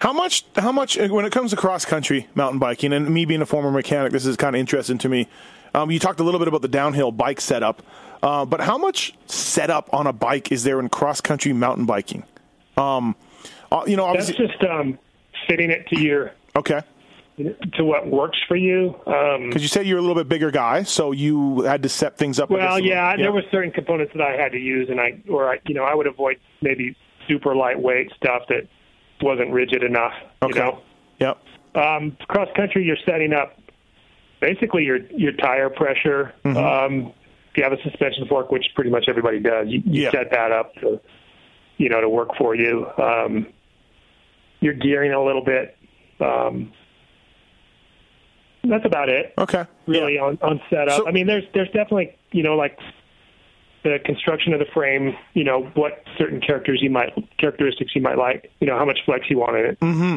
[0.00, 0.44] How much?
[0.56, 0.96] How much?
[0.96, 4.26] When it comes to cross country mountain biking, and me being a former mechanic, this
[4.26, 5.26] is kind of interesting to me.
[5.74, 7.82] Um, you talked a little bit about the downhill bike setup,
[8.22, 12.24] uh, but how much setup on a bike is there in cross country mountain biking?
[12.76, 13.16] Um,
[13.70, 14.98] uh, you know, That's just um,
[15.48, 16.80] fitting it to your okay.
[17.36, 18.94] to what works for you.
[19.06, 22.16] Um, Because you said you're a little bit bigger guy, so you had to set
[22.16, 22.50] things up.
[22.50, 25.50] Well, a yeah, there were certain components that I had to use, and I or
[25.50, 26.96] I, you know, I would avoid maybe
[27.28, 28.66] super lightweight stuff that
[29.20, 30.14] wasn't rigid enough.
[30.42, 30.58] Okay.
[30.58, 30.78] You know,
[31.20, 31.38] Yep.
[31.74, 33.58] um, cross country, you're setting up
[34.40, 36.32] basically your your tire pressure.
[36.44, 36.56] Mm-hmm.
[36.56, 37.12] Um,
[37.58, 40.10] you have a suspension fork, which pretty much everybody does, you, you Yeah.
[40.12, 41.00] set that up to,
[41.76, 42.86] you know, to work for you.
[42.96, 43.48] Um,
[44.60, 45.76] you're gearing a little bit.
[46.20, 46.72] Um,
[48.64, 49.64] that's about it Okay.
[49.86, 50.22] really Yeah.
[50.24, 50.96] on on setup.
[50.96, 52.78] So- I mean, there's there's definitely you know like
[53.84, 55.16] the construction of the frame.
[55.34, 58.50] You know what certain characters you might characteristics you might like.
[58.60, 59.80] You know how much flex you want in it.
[59.80, 60.16] Mm-hmm.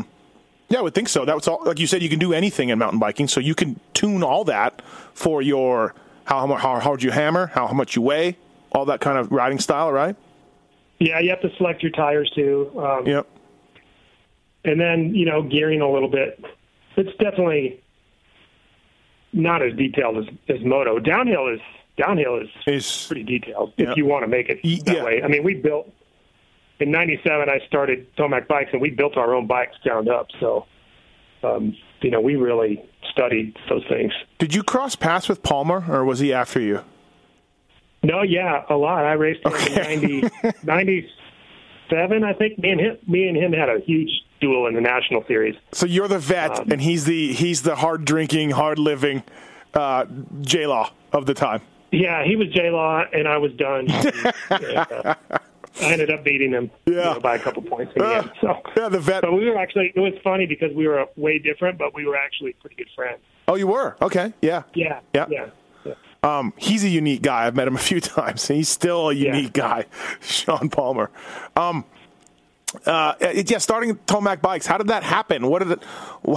[0.70, 1.24] Yeah, I would think so.
[1.26, 1.62] That was all.
[1.64, 4.44] Like you said, you can do anything in mountain biking, so you can tune all
[4.46, 4.82] that
[5.14, 5.94] for your
[6.32, 8.38] how how, how hard you hammer, how, how much you weigh,
[8.72, 10.16] all that kind of riding style, right?
[11.00, 12.72] Yeah, you have to select your tires too.
[12.78, 13.28] Um, Yep.
[14.64, 16.44] and then you know gearing a little bit.
[16.96, 17.82] It's definitely
[19.34, 21.00] not as detailed as, as moto.
[21.00, 21.60] Downhill is
[21.98, 23.92] downhill is Is pretty detailed Yeah.
[23.92, 25.04] if you want to make it that yeah.
[25.04, 25.22] way.
[25.24, 25.92] I mean, we built
[26.80, 27.50] in '97.
[27.50, 30.28] I started Tomac bikes, and we built our own bikes ground up.
[30.40, 30.66] So,
[31.44, 34.12] um, you know, we really studied those things.
[34.40, 36.82] did you cross paths with Palmer, or was he after you?
[38.04, 39.06] No, yeah, a lot.
[39.06, 39.94] I raced him Okay.
[39.94, 40.30] in 90,
[40.64, 42.58] 97, I think.
[42.60, 45.56] Me and him, me and him had a huge duel in the national series.
[45.72, 49.22] So you're the vet, Um, and he's the he's the hard drinking, hard living
[49.74, 50.06] uh,
[50.42, 51.62] J Law of the time.
[51.92, 53.88] Yeah, he was J Law, and I was done.
[54.50, 55.16] And, uh,
[55.82, 58.32] I ended up beating him you know, by a couple points in the Uh, end.
[58.42, 58.62] So.
[58.78, 59.22] yeah, the vet.
[59.22, 62.16] But we were actually, it was funny because we were way different, but we were
[62.18, 63.20] actually pretty good friends.
[63.48, 64.34] Oh, you were okay.
[64.42, 64.64] Yeah.
[64.74, 65.00] Yeah.
[65.14, 65.26] Yeah.
[65.30, 65.46] Yeah.
[65.86, 65.94] yeah.
[66.24, 67.48] Um, he's a unique guy.
[67.48, 68.50] I've met him a few times.
[68.50, 69.36] and He's still a Yeah.
[69.36, 69.86] unique guy,
[70.22, 71.10] Shaun Palmer.
[71.56, 71.84] Um,
[72.86, 74.66] uh, yeah, starting Tomac bikes.
[74.66, 75.48] How did that happen?
[75.48, 75.84] What did it?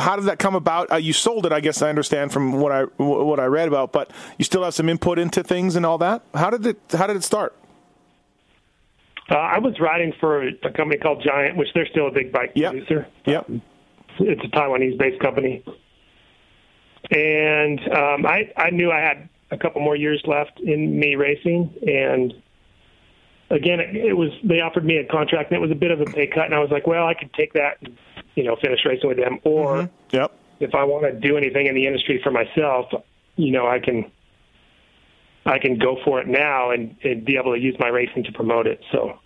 [0.01, 0.91] How did that come about?
[0.91, 1.81] Uh, you sold it, I guess.
[1.81, 5.21] I understand from what I what I read about, but you still have some input
[5.21, 6.23] into things and all that.
[6.35, 6.79] How did it?
[6.91, 7.55] How did it start?
[9.31, 12.53] Uh, I was riding for a company called Giant, which they're still a big bike
[12.55, 12.73] Yep.
[12.73, 13.07] producer.
[13.27, 13.51] Yep.
[14.21, 15.65] It's a Taiwanese-based company,
[17.11, 21.73] and um, I I knew I had a couple more years left in me racing,
[21.87, 22.33] and
[23.51, 26.01] again, it, it was they offered me a contract, and it was a bit of
[26.01, 27.97] a pay cut, and I was like, well, I could take that, and,
[28.37, 30.31] you know, finish racing with them, or Yep.
[30.61, 32.87] if I want to do anything in the industry for myself,
[33.35, 34.13] you know, I can
[35.47, 38.33] I can go for it now and, and be able to use my racing to
[38.33, 38.81] promote it.
[38.91, 39.19] So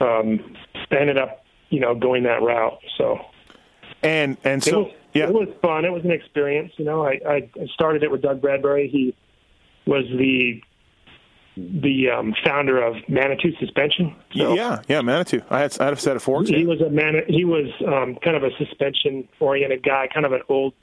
[0.00, 0.56] um,
[0.90, 2.78] I ended up, you know, going that route.
[2.98, 3.18] So
[4.02, 5.28] And and it so was yeah.
[5.28, 5.84] it was fun.
[5.84, 6.72] It was an experience.
[6.76, 8.88] You know, I, I started it with Doug Bradbury.
[8.88, 9.14] He
[9.86, 10.60] was the
[11.56, 14.14] the um, founder of Manitou Suspension.
[14.34, 15.40] So yeah, yeah, Manitou.
[15.48, 16.50] I had I had a set of forks.
[16.50, 17.22] he was a man.
[17.28, 20.74] He was um, kind of a suspension oriented guy, kind of an old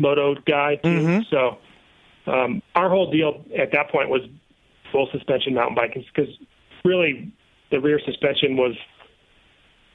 [0.00, 0.88] moto guy too.
[0.88, 1.20] Mm-hmm.
[1.30, 1.58] So
[2.26, 4.22] um, our whole deal at that point was
[4.92, 6.30] full suspension mountain biking because
[6.84, 7.32] really
[7.70, 8.74] the rear suspension was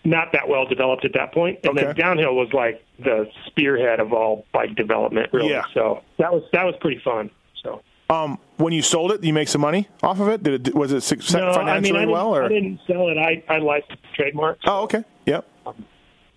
[0.05, 4.13] not that well developed at that point, and then downhill was like the spearhead of
[4.13, 5.29] all bike development.
[5.33, 5.63] Really, Yeah.
[5.73, 7.29] so that was that was pretty fun.
[7.63, 7.81] So.
[8.09, 10.41] Um, when you sold it, did you make some money off of it.
[10.41, 12.33] Did it was it success No, financially I mean, I well?
[12.35, 13.17] Or I didn't sell it.
[13.17, 14.57] I, I licensed the trademark.
[14.65, 15.03] oh, okay.
[15.27, 15.45] Yep.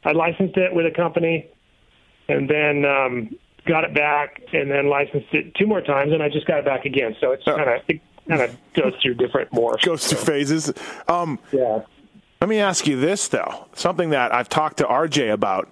[0.05, 1.49] I licensed it with a company,
[2.29, 3.37] and then um,
[3.67, 6.65] got it back, and then licensed it two more times, and I just got it
[6.65, 7.17] back again.
[7.21, 7.57] So it's Oh.
[7.57, 9.83] kind of it kind of goes through different morphs.
[9.85, 10.73] Goes through phases.
[11.09, 11.81] Um, Yeah.
[12.41, 13.67] Let me ask you this, though.
[13.75, 15.69] Something that I've talked to RJ about.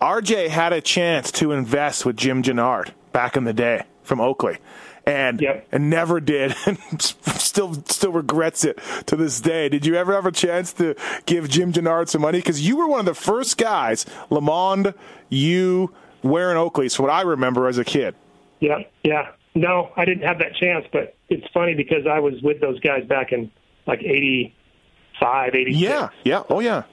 [0.00, 4.58] RJ had a chance to invest with Jim Jannard back in the day from Oakley.
[5.04, 5.66] and Yep.
[5.72, 9.68] and never did, and still still regrets it to this day.
[9.68, 10.94] Did you ever have a chance to
[11.26, 12.38] give Jim Jannard some money?
[12.38, 14.94] Because you were one of the first guys, LeMond,
[15.28, 18.14] you, wearing Oakleys, what I remember as a kid.
[18.60, 19.32] Yeah, yeah.
[19.54, 23.04] No, I didn't have that chance, but it's funny because I was with those guys
[23.04, 23.50] back in
[23.86, 25.76] like 85, 86.
[25.82, 26.84] Yeah, yeah, oh yeah,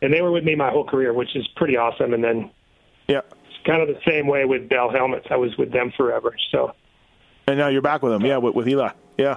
[0.00, 2.14] And they were with me my whole career, which is pretty awesome.
[2.14, 2.50] And then
[3.08, 3.20] yeah.
[3.48, 5.26] it's kind of the same way with Bell Helmets.
[5.30, 6.34] I was with them forever.
[6.50, 6.72] So,
[7.46, 9.36] And now you're back with them, yeah, with, with Eli, yeah.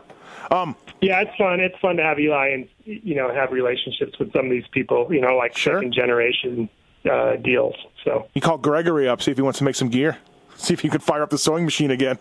[0.52, 1.60] Um, yeah, it's fun.
[1.60, 5.08] It's fun to have Eli and, you know, have relationships with some of these people,
[5.14, 5.76] you know, like Sure.
[5.80, 6.70] second generation
[7.10, 7.76] uh, deals.
[8.04, 10.18] So, you call Gregory up, see if he wants to make some gear,
[10.58, 12.18] see if he could fire up the sewing machine again.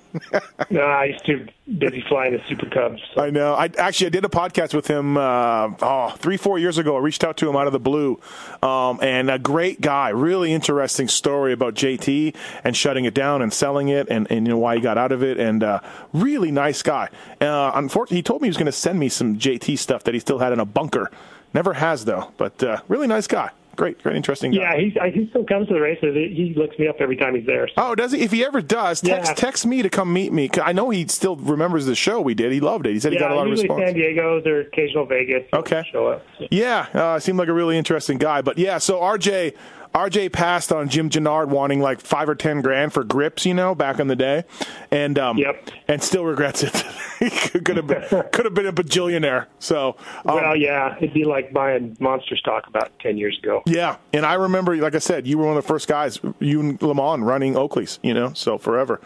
[0.71, 1.47] no, I used to
[1.79, 3.01] busy flying the Super Cubs.
[3.15, 3.23] So.
[3.23, 3.55] I know.
[3.55, 6.97] I actually I did a podcast with him uh, oh three four years ago.
[6.97, 8.21] I reached out to him out of the blue,
[8.63, 10.11] um, and a great guy.
[10.11, 14.53] Really interesting story about JT and shutting it down and selling it, and, and you
[14.53, 15.39] know why he got out of it.
[15.39, 15.81] And uh,
[16.13, 17.09] really nice guy.
[17.41, 20.15] Uh, unfortunately, he told me he was going to send me some JT stuff that
[20.15, 21.11] he still had in a bunker.
[21.55, 22.33] Never has though.
[22.37, 23.51] But uh, really nice guy.
[23.77, 24.59] Great, great, interesting guy.
[24.61, 26.15] Yeah, he, I- he still comes to the races.
[26.15, 27.69] He looks me up every time he's there.
[27.69, 27.75] So.
[27.79, 28.21] Oh, does he?
[28.21, 29.35] If he ever does, text Yeah.
[29.35, 30.51] text me to come meet me.
[30.63, 32.53] I know he still remembers the show we did.
[32.53, 32.93] He loved it.
[32.93, 33.83] He said he Yeah, got a lot of response.
[33.85, 35.45] San Diego's or occasional Vegas.
[35.55, 35.83] Okay.
[35.91, 36.27] Show up.
[36.51, 38.43] Yeah, uh, seemed like a really interesting guy.
[38.43, 39.55] But yeah, so RJ,
[39.95, 43.75] RJ passed on Jim Jannard wanting like five or ten grand for grips, you know,
[43.75, 44.45] back in the day,
[44.91, 45.71] and um, Yep.
[45.89, 46.75] and still regrets it.
[47.19, 47.29] he
[47.61, 49.47] could have been could have been a bajillionaire.
[49.59, 53.63] So um, Well, yeah, it'd be like buying monster stock about ten years ago.
[53.67, 56.61] yeah, and I remember, like I said, you were one of the first guys, you
[56.61, 59.01] and LeMond running Oakley's, you know, so forever.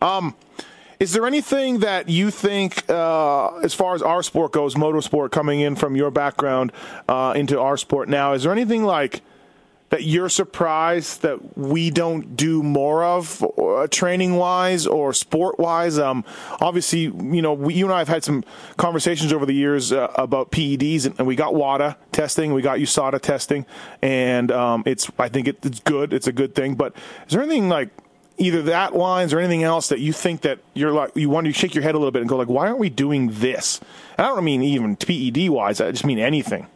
[0.00, 0.34] Um,
[0.98, 5.60] is there anything that you think, uh, as far as our sport goes, motorsport, coming
[5.60, 6.72] in from your background
[7.08, 9.22] uh, into our sport now, is there anything like
[9.90, 15.98] that you're surprised that we don't do more of, uh, training wise or sport wise?
[15.98, 16.24] Um,
[16.60, 18.44] obviously, you know, we, you and I have had some
[18.76, 22.78] conversations over the years uh, about PEDs, and, and we got WADA testing, we got
[22.78, 23.66] USADA testing,
[24.00, 26.74] and um, it's I think it, it's good, it's a good thing.
[26.74, 26.94] But
[27.26, 27.90] is there anything like
[28.38, 31.52] either that lines or anything else that you think that you're like you want to
[31.52, 33.80] shake your head a little bit and go like, why aren't we doing this?
[34.16, 36.66] And I don't mean even PED wise, I just mean anything.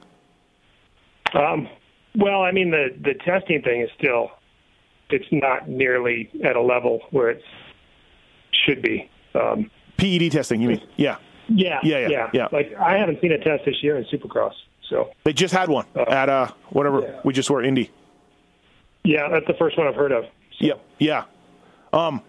[1.33, 1.69] Um,
[2.17, 4.31] well, I mean the the testing thing is still
[5.11, 7.43] it's not nearly at a level where it
[8.67, 9.11] should be.
[9.35, 10.83] Um, PED testing, you mean?
[10.97, 11.17] Yeah.
[11.49, 12.49] yeah, Yeah, yeah, yeah.
[12.53, 14.53] Like I haven't seen a test this year in Supercross.
[14.89, 17.21] So They just had one at uh whatever yeah.
[17.25, 17.91] we just were Indy.
[19.05, 20.25] yeah, that's the first one I've heard of.
[20.61, 20.81] Yep.
[20.99, 21.25] Yeah.
[21.93, 22.23] Um.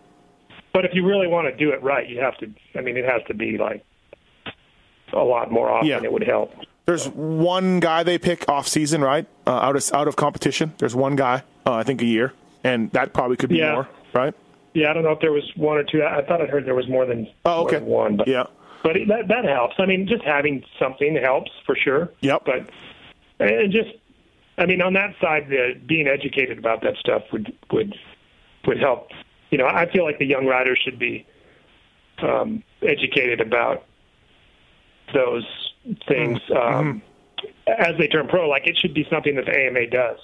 [0.74, 2.52] But if you really want to do it right, you have to.
[2.78, 3.84] I mean, it has to be like
[5.14, 5.88] a lot more often.
[5.88, 6.04] Yeah.
[6.04, 6.52] It would help.
[6.86, 9.26] There's one guy they pick off season, right?
[9.48, 10.74] Uh, out of out of competition.
[10.78, 12.34] There's one guy, uh, I think, a year,
[12.64, 13.74] and that probably could be Yeah.
[13.74, 14.34] more, right?
[14.74, 16.04] Yeah, I don't know if there was one or two.
[16.04, 17.78] I I thought I heard there was more than, Oh, okay.
[17.78, 18.18] than one.
[18.18, 18.44] But, Yeah.
[18.84, 19.76] but it, that that helps.
[19.80, 22.12] I mean, just having something helps for sure.
[22.22, 22.44] Yep.
[22.46, 22.70] But
[23.40, 23.90] and just,
[24.60, 27.96] I mean, on that side, the, being educated about that stuff would would
[28.68, 29.10] would help.
[29.50, 31.26] You know, I feel like the young riders should be
[32.22, 33.86] um, educated about
[35.14, 35.46] those
[36.08, 36.54] things Mm-hmm.
[36.78, 37.02] um,
[37.68, 38.48] as they turn pro.
[38.50, 40.18] Like it should be something that the AMA does.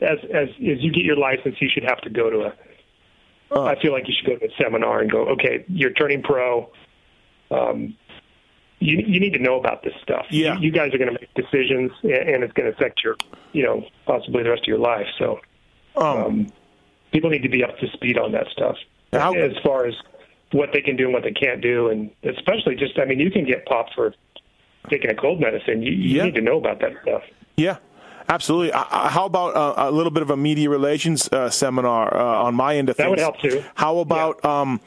[0.00, 2.52] As as as you get your license, you should have to go to a.
[3.52, 3.66] Oh.
[3.66, 6.70] I feel like you should go to a seminar and go, okay, you're turning pro.
[7.50, 7.96] Um,
[8.80, 10.26] you you need to know about this stuff.
[10.30, 10.54] Yeah.
[10.56, 13.16] you, you guys are going to make decisions, and, and it's going to affect your,
[13.52, 15.06] you know, possibly the rest of your life.
[15.18, 15.38] So,
[15.96, 16.48] um,
[17.12, 18.76] people need to be up to speed on that stuff
[19.12, 19.94] How- as far as
[20.52, 23.30] what they can do and what they can't do, and especially just, I mean, you
[23.30, 24.14] can get popped for
[24.90, 25.82] taking a cold medicine.
[25.82, 26.24] You, you Yeah.
[26.24, 27.22] need to know about that stuff.
[27.56, 27.76] Yeah,
[28.28, 28.72] absolutely.
[28.72, 32.42] Uh, uh, how about uh, a little bit of a media relations uh, seminar uh,
[32.44, 33.04] on my end of things?
[33.04, 33.62] That would help, too.
[33.74, 34.80] How about um,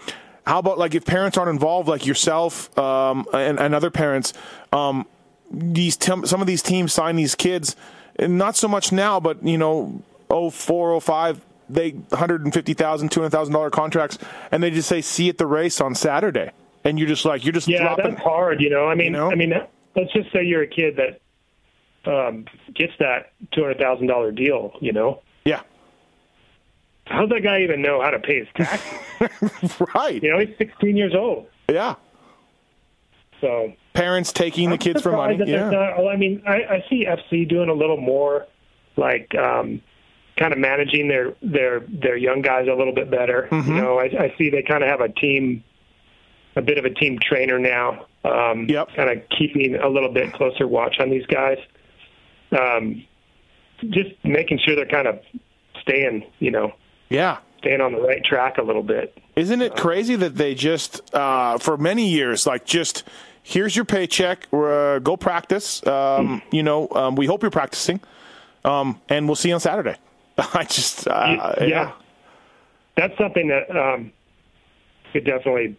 [0.46, 4.34] how about like if parents aren't involved, like yourself um, and, and other parents,
[4.74, 5.06] um,
[5.52, 7.76] these tem- some of these teams sign these kids,
[8.18, 11.42] and not so much now, but you know, oh four, oh five.
[11.68, 14.20] They hundred and fifty thousand, two hundred thousand dollar contracts,
[14.52, 16.52] and they just say, "See you at the race on Saturday,"
[16.84, 18.12] and you're just like, you're just Yeah, dropping.
[18.12, 18.62] that's hard.
[18.62, 19.32] You know, I mean, You know?
[19.32, 19.52] I mean,
[19.96, 21.22] let's just say you're a kid that
[22.12, 24.74] um, gets that two hundred thousand dollar deal.
[24.82, 25.62] You know, Yeah,
[27.08, 29.80] how's that guy even know how to pay his taxes?
[29.96, 30.22] right.
[30.22, 31.48] you know, he's sixteen years old.
[31.70, 31.96] Yeah,
[33.42, 35.40] So parents taking the I'm kids for money.
[35.46, 35.70] Yeah.
[35.72, 38.46] Not, well, I mean, I, I see FC doing a little more,
[38.98, 39.82] like um,
[40.38, 43.48] kind of managing their their their young guys a little bit better.
[43.52, 43.76] Mm-hmm.
[43.76, 45.64] You know, I, I see they kind of have a team,
[46.56, 48.06] a bit of a team trainer now.
[48.26, 48.90] Um, Yep.
[48.96, 51.58] Kind of keeping a little bit closer watch on these guys.
[52.52, 53.04] Um,
[53.90, 55.20] just making sure they're kind of
[55.82, 56.74] staying, you know,
[57.10, 59.18] Yeah, staying on the right track a little bit.
[59.36, 63.04] Isn't it crazy that they just, uh, for many years, like just
[63.44, 65.86] here's your paycheck, uh, go practice.
[65.86, 68.00] Um, you know, um, we hope you're practicing,
[68.64, 69.96] um, and we'll see you on Saturday.
[70.38, 71.66] I just, uh, yeah.
[71.68, 71.92] yeah.
[72.98, 74.12] that's something that um,
[75.14, 75.78] could definitely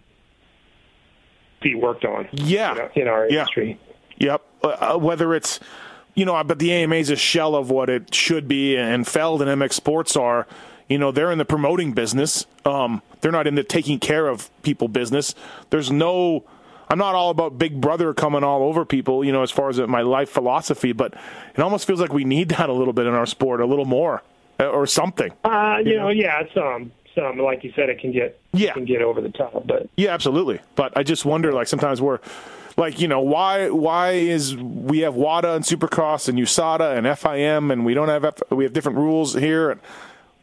[1.66, 2.28] be worked on.
[2.32, 2.74] Yeah.
[2.74, 3.40] you know, in our Yeah.
[3.40, 3.78] industry.
[4.18, 4.42] Yep.
[4.62, 5.60] Uh, whether it's,
[6.14, 9.42] you know, but the AMA is a shell of what it should be, and Feld
[9.42, 10.46] and MX Sports are.
[10.88, 12.46] You know, they're in the promoting business.
[12.64, 15.34] Um, they're not in the taking care of people business.
[15.70, 16.44] There's no.
[16.88, 19.24] I'm not all about Big Brother coming all over people.
[19.24, 21.14] You know, as far as my life philosophy, but
[21.56, 23.84] it almost feels like we need that a little bit in our sport, a little
[23.84, 24.22] more,
[24.60, 25.32] uh, or something.
[25.44, 28.72] Uh, you know, yeah, some, some, like you said, it can get, Yeah.
[28.74, 30.60] can get over the top, but Yeah, absolutely.
[30.76, 32.18] But I just wonder, like sometimes we're,
[32.76, 37.72] like you know, why why is we have WADA and Supercross and USADA and FIM
[37.72, 39.70] and we don't have F, we have different rules here.
[39.70, 39.80] And,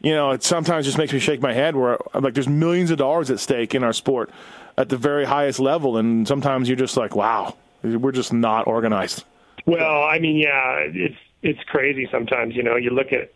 [0.02, 1.76] you know, it sometimes just makes me shake my head.
[1.76, 4.30] Where like there's millions of dollars at stake in our sport
[4.76, 7.54] at the very highest level, and sometimes you're just like, wow,
[7.84, 9.22] we're just not organized.
[9.66, 12.56] Well, I mean, yeah, it's it's crazy sometimes.
[12.56, 13.32] You know, you look at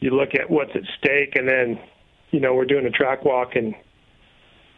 [0.00, 1.78] you look at what's at stake, and then
[2.30, 3.74] you know we're doing a track walk, and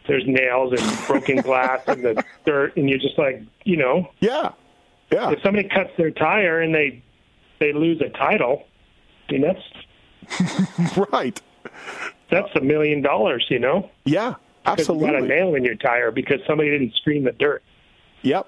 [0.07, 4.51] there's nails and broken glass and the dirt, and you're just like, you know, Yeah,
[5.11, 7.01] yeah, if somebody cuts their tire and they
[7.59, 8.65] they lose a title,
[9.29, 11.39] I mean that's right.
[12.29, 14.35] that's a million dollars, you know, Yeah,
[14.65, 15.07] absolutely.
[15.07, 17.63] you got a nail in your tire because somebody didn't screen the dirt.
[18.21, 18.47] Yep.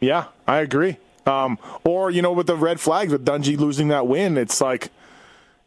[0.00, 0.96] Yeah, I agree.
[1.26, 4.90] Um, or you know, with the red flags with Dungey losing that win, it's like,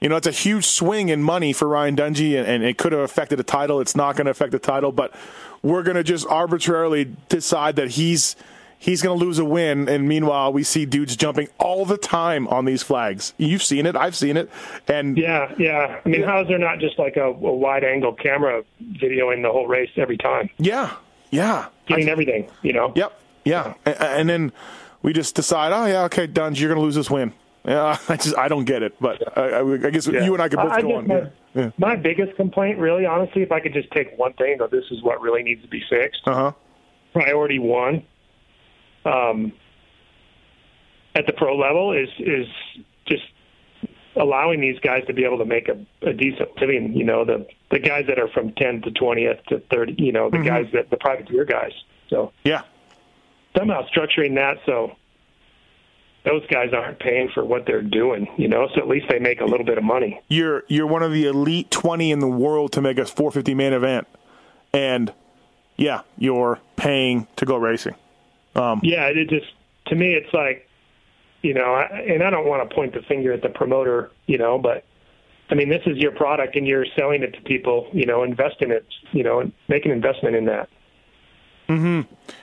[0.01, 2.91] you know, it's a huge swing in money for Ryan Dungey, and, and it could
[2.91, 3.79] have affected the title.
[3.79, 5.13] It's not going to affect the title, but
[5.61, 8.35] we're going to just arbitrarily decide that he's
[8.79, 9.87] he's going to lose a win.
[9.87, 13.33] And meanwhile, we see dudes jumping all the time on these flags.
[13.37, 14.49] You've seen it, I've seen it,
[14.87, 16.01] and Yeah, yeah.
[16.03, 19.51] I mean, how is there not just like a, a wide angle camera videoing the
[19.51, 20.95] whole race every time, yeah,
[21.29, 21.67] yeah.
[21.85, 22.91] getting everything, you know?
[22.95, 23.19] Yep.
[23.45, 23.75] Yeah.
[23.85, 24.51] And, and then
[25.03, 27.33] we just decide, oh yeah, okay, Dunge, you're going to lose this win.
[27.65, 30.23] Yeah, I just I don't get it, but I, I, I guess Yeah.
[30.23, 31.07] you and I could both I go on.
[31.07, 31.71] My, Yeah.
[31.77, 35.03] My biggest complaint, really, honestly, if I could just take one thing, go, this is
[35.03, 36.21] what really needs to be fixed.
[36.25, 36.51] Uh huh.
[37.13, 38.03] Priority one,
[39.05, 39.51] um,
[41.15, 42.47] at the pro level, is is
[43.05, 43.23] just
[44.15, 46.93] allowing these guys to be able to make a, a decent living.
[46.93, 49.95] You know, the the guys that are from 10th to 20th to 30.
[49.97, 50.47] You know, the Mm-hmm.
[50.47, 51.71] guys that the privateer guys.
[52.09, 52.61] So Yeah.
[53.57, 54.95] somehow structuring that so
[56.23, 59.41] those guys aren't paying for what they're doing, you know, so at least they make
[59.41, 60.21] a little bit of money.
[60.27, 63.73] You're you're one of the elite 20 in the world to make a 450 main
[63.73, 64.07] event,
[64.73, 65.11] and
[65.77, 67.95] yeah, you're paying to go racing.
[68.55, 69.51] Um, Yeah, it just
[69.87, 70.67] to me it's like,
[71.41, 74.37] you know, I, and I don't want to point the finger at the promoter, you
[74.37, 74.85] know, but
[75.49, 78.61] I mean, this is your product and you're selling it to people, you know, invest
[78.61, 80.69] in it, you know, and make an investment in that.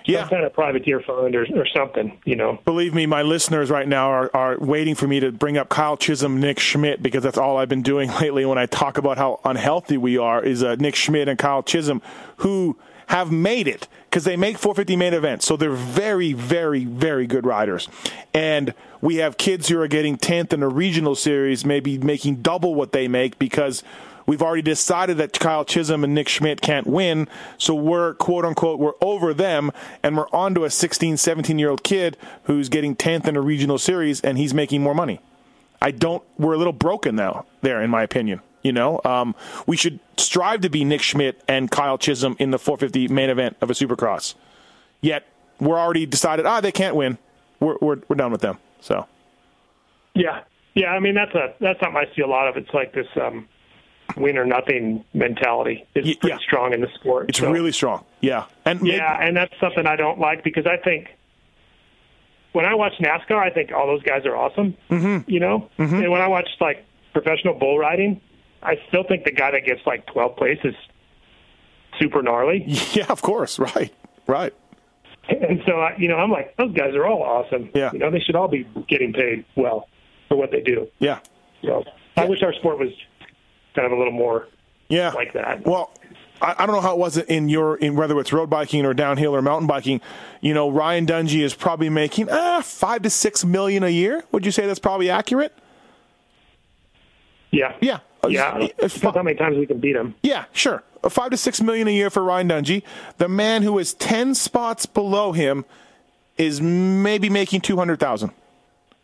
[0.04, 0.20] Yeah.
[0.20, 2.58] Some kind of privateer fund or, or something, you know.
[2.64, 5.96] Believe me, my listeners right now are, are waiting for me to bring up Kyle
[5.96, 9.40] Chisholm, Nick Schmidt, because that's all I've been doing lately when I talk about how
[9.44, 10.42] unhealthy we are.
[10.42, 12.02] Is uh, Nick Schmidt and Kyle Chisholm
[12.38, 12.76] who
[13.08, 17.46] have made it because they make 450 main events, so they're very, very, very good
[17.46, 17.88] riders.
[18.34, 22.74] And we have kids who are getting 10th in a regional series, maybe making double
[22.74, 23.82] what they make because
[24.28, 28.78] We've already decided that Kyle Chisholm and Nick Schmidt can't win, so we're quote unquote
[28.78, 29.72] we're over them
[30.02, 33.40] and we're on to a 16, 17 year old kid who's getting 10th in a
[33.40, 35.22] regional series and he's making more money.
[35.80, 36.22] I don't.
[36.36, 38.42] We're a little broken now there, in my opinion.
[38.62, 39.34] You know, um,
[39.66, 43.56] we should strive to be Nick Schmidt and Kyle Chisholm in the 450 main event
[43.62, 44.34] of a Supercross.
[45.00, 45.24] Yet
[45.58, 46.44] we're already decided.
[46.44, 47.16] Ah, they can't win.
[47.60, 48.58] We're we're we're done with them.
[48.82, 49.06] So
[50.12, 50.42] Yeah,
[50.74, 50.88] yeah.
[50.88, 52.58] I mean, that's a that's something I see a lot of.
[52.58, 53.48] It's like this um,
[54.16, 57.28] win or nothing mentality is Y- pretty strong in the sport.
[57.28, 58.04] it's So- really strong.
[58.20, 61.09] Yeah, and yeah, and that's something I don't like because I think
[62.52, 64.76] when I watch NASCAR, I think all those guys are awesome.
[64.90, 65.30] Mm-hmm.
[65.30, 68.20] You know, and when I watch like professional bull riding,
[68.62, 70.74] I still think the guy that gets like 12 place is
[72.00, 72.64] super gnarly.
[72.92, 73.92] yeah, of course, right,
[74.26, 74.52] right.
[75.28, 77.68] And so, I, you know, I'm like, those guys are all awesome.
[77.74, 77.90] Yeah.
[77.92, 79.88] You know, they should all be getting paid well
[80.28, 80.88] for what they do.
[81.00, 81.18] Yeah,
[81.62, 81.84] So
[82.16, 82.88] I wish our sport was
[83.74, 84.48] kind of a little more
[84.88, 85.66] yeah, like that.
[85.66, 85.92] Well,
[86.40, 88.94] I, I don't know how it was in your in whether it's road biking or
[88.94, 90.00] downhill or mountain biking.
[90.40, 94.24] You know, Ryan Dungey is probably making ah five to six million a year.
[94.32, 95.52] Would you say that's probably accurate?
[97.50, 97.74] yeah.
[97.80, 98.68] Yeah, Yeah.
[98.78, 100.14] It's how many times we can beat him.
[100.22, 100.82] Yeah, sure.
[101.02, 102.82] Uh, Five to six million a year for Ryan Dungey.
[103.18, 105.64] The man who is ten spots below him
[106.36, 108.32] is maybe making two hundred thousand.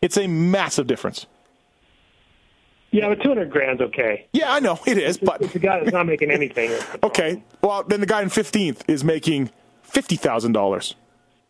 [0.01, 1.25] It's a massive difference.
[2.95, 4.25] Yeah, but 200 grand's okay.
[4.31, 6.71] Yeah, I know it is, but the guy that's not making anything.
[7.03, 7.43] okay.
[7.61, 9.49] Well, then the guy in fifteenth is making
[9.83, 10.95] fifty thousand dollars.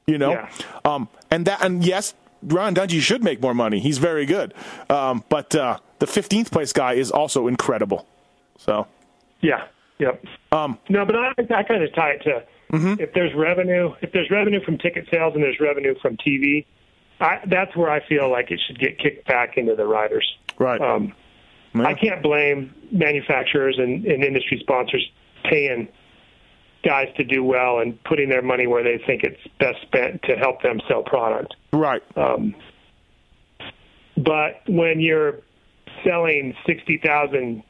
[0.07, 0.49] You know, Yeah.
[0.85, 3.79] um, and that and yes, Ron Dungey should make more money.
[3.79, 4.53] He's very good,
[4.89, 8.07] um, but uh, the fifteenth place guy is also incredible.
[8.57, 8.87] So
[9.41, 9.65] Yeah.
[9.99, 10.25] Yep.
[10.51, 12.43] Um, no, but I, I kind of tie it to
[13.01, 16.65] if there's revenue, if there's revenue from ticket sales and there's revenue from TV,
[17.21, 20.27] I, that's where I feel like it should get kicked back into the riders.
[20.57, 20.81] right.
[20.81, 21.13] Um.
[21.83, 25.09] I can't blame manufacturers and, and industry sponsors
[25.49, 25.87] paying
[26.83, 30.35] guys to do well and putting their money where they think it's best spent to
[30.35, 31.55] help them sell product.
[31.73, 32.03] right.
[32.15, 32.55] Um,
[34.17, 35.41] but when you're
[36.05, 37.63] selling 60,000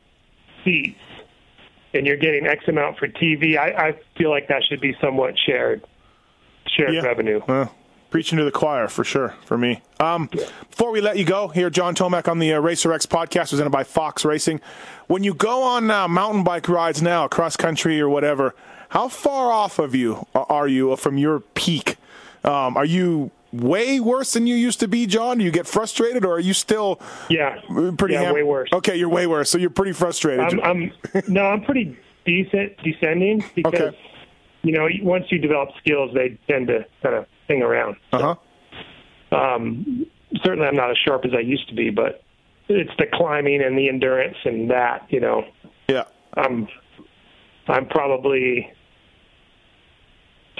[0.63, 0.99] seats
[1.93, 5.33] and you're getting X amount for TV, I, I feel like that should be somewhat
[5.47, 5.83] shared,
[6.77, 7.01] shared Yeah.
[7.01, 7.39] revenue.
[8.15, 9.81] Preaching to the choir for sure for me.
[9.99, 10.27] Um,
[10.69, 13.71] before we let you go, here, John Tomac on the uh, Racer X podcast presented
[13.71, 14.61] by Fox Racing.
[15.07, 18.55] When you go on uh, mountain bike rides now, cross country or whatever,
[18.87, 21.97] how far off of you are you from your peak?
[22.45, 25.39] Um, are you way worse than you used to be, John?
[25.39, 27.59] Do you get frustrated, or are you still Yeah,
[27.97, 28.69] pretty yeah, ham- way worse.
[28.71, 29.49] Okay, you're way worse.
[29.49, 30.39] So you're pretty frustrated.
[30.39, 30.91] I'm, I'm
[31.27, 33.97] no, I'm pretty decent descending because Okay.
[34.63, 37.95] you know once you develop skills, they tend to kind of hang around.
[38.11, 38.35] uh
[39.31, 39.35] huh.
[39.37, 40.05] Um,
[40.43, 42.23] certainly, I'm not as sharp as I used to be, but
[42.69, 45.05] it's the climbing and the endurance and that.
[45.09, 45.43] You know,
[45.87, 46.05] Yeah.
[46.35, 46.67] I'm
[47.67, 48.71] I'm probably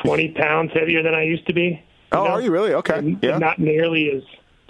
[0.03, 1.81] 20 pounds heavier than I used to be.
[2.11, 2.31] Oh, know?
[2.31, 2.73] are you really?
[2.73, 2.97] Okay.
[2.97, 3.31] And Yeah.
[3.31, 3.39] Mm-hmm.
[3.39, 4.23] Not nearly as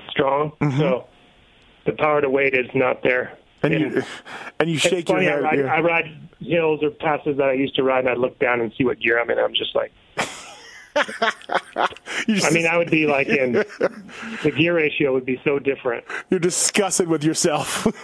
[0.09, 0.53] strong.
[0.77, 1.05] So
[1.85, 3.37] the power to weight is not there.
[3.63, 4.03] And And you
[4.59, 5.39] and you shake your head.
[5.39, 5.73] I ride, yeah.
[5.73, 8.71] I ride hills or passes that I used to ride, and I look down and
[8.77, 9.39] see what gear I'm in.
[9.39, 9.91] I'm just like,
[11.75, 13.53] I mean, I would be like in
[14.43, 16.05] the gear ratio would be so different.
[16.29, 17.87] you're disgusted with yourself.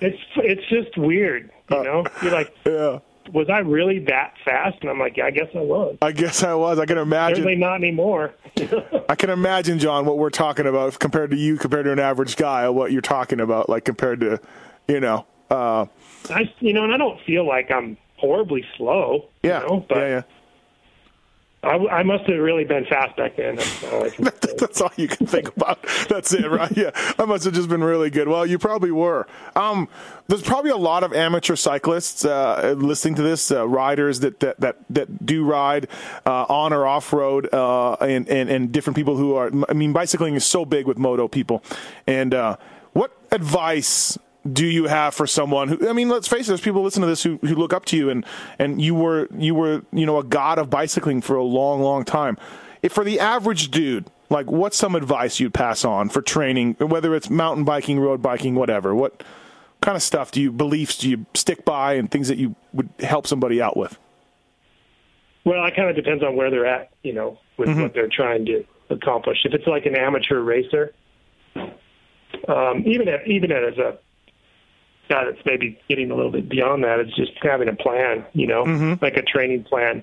[0.00, 2.04] It's it's just weird, you know.
[2.22, 2.98] You're like, yeah.
[3.32, 4.78] was I really that fast?
[4.80, 5.96] And I'm like, yeah, I guess I was.
[6.02, 6.78] I guess I was.
[6.78, 7.36] I can imagine.
[7.36, 8.34] Certainly not anymore.
[9.08, 12.36] I can imagine, John, what we're talking about compared to you, compared to an average
[12.36, 12.68] guy.
[12.68, 14.40] What you're talking about, like compared to,
[14.88, 15.86] you know, uh,
[16.30, 19.28] I, you know, and I don't feel like I'm horribly slow.
[19.42, 20.22] yeah, you know, but yeah, yeah.
[21.66, 23.56] I, I must have really been fast back then.
[23.56, 24.54] That's all I can say.
[24.58, 25.78] That's all you can think about.
[26.08, 26.74] That's it, right?
[26.76, 28.28] Yeah, I must have just been really good.
[28.28, 29.26] Well, you probably were.
[29.54, 29.88] Um,
[30.28, 34.60] there's probably a lot of amateur cyclists uh, listening to this, uh, riders that, that
[34.60, 35.88] that that do ride
[36.24, 39.50] uh, on or off road, uh, and, and and different people who are.
[39.68, 41.62] I mean, bicycling is so big with moto people.
[42.06, 42.56] And uh,
[42.92, 44.18] what advice?
[44.52, 45.88] Do you have for someone who?
[45.88, 46.48] I mean, let's face it.
[46.48, 48.24] There's people listening to this who, who look up to you, and
[48.58, 52.04] and you were you were you know a god of bicycling for a long, long
[52.04, 52.36] time
[52.82, 57.14] if for the average dude, like what's some advice you'd pass on for training, whether
[57.16, 58.94] it's mountain biking, road biking, whatever?
[58.94, 59.24] What
[59.80, 62.88] kind of stuff do you beliefs do you stick by and things that you would
[63.00, 63.98] help somebody out with?
[65.44, 67.82] Well, it kind of depends on where they're at, you know, with Mm-hmm.
[67.82, 69.38] what they're trying to accomplish.
[69.44, 70.92] If it's like an amateur racer,
[71.56, 73.98] um, even if, even as a
[75.08, 78.46] guy that's maybe getting a little bit beyond that, it's just having a plan, you
[78.46, 79.02] know, Mm-hmm.
[79.04, 80.02] like a training plan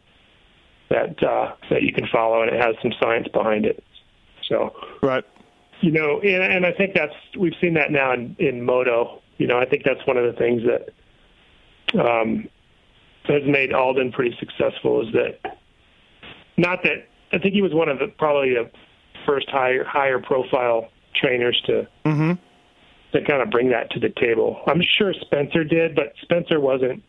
[0.90, 3.84] that uh, that you can follow, and it has some science behind it.
[4.48, 5.24] So, Right.
[5.82, 9.22] you know, and, and I think that's we've seen that now in, in moto.
[9.38, 12.48] You know, I think that's one of the things that um,
[13.26, 15.08] has made Aldon pretty successful.
[15.08, 15.58] Is that
[16.58, 18.70] not that I think he was one of the probably the
[19.26, 22.34] first higher higher profile trainers to Mm-hmm.
[23.14, 24.60] To kind of bring that to the table.
[24.68, 27.04] I'm sure Spencer did, but Spencer wasn't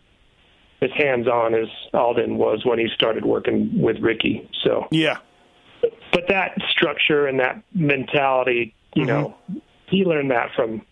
[0.82, 4.46] as hands on as Aldon was when he started working with Ricky.
[4.62, 5.16] So Yeah.
[6.12, 9.34] but that structure and that mentality, you know,
[9.86, 10.82] he learned that from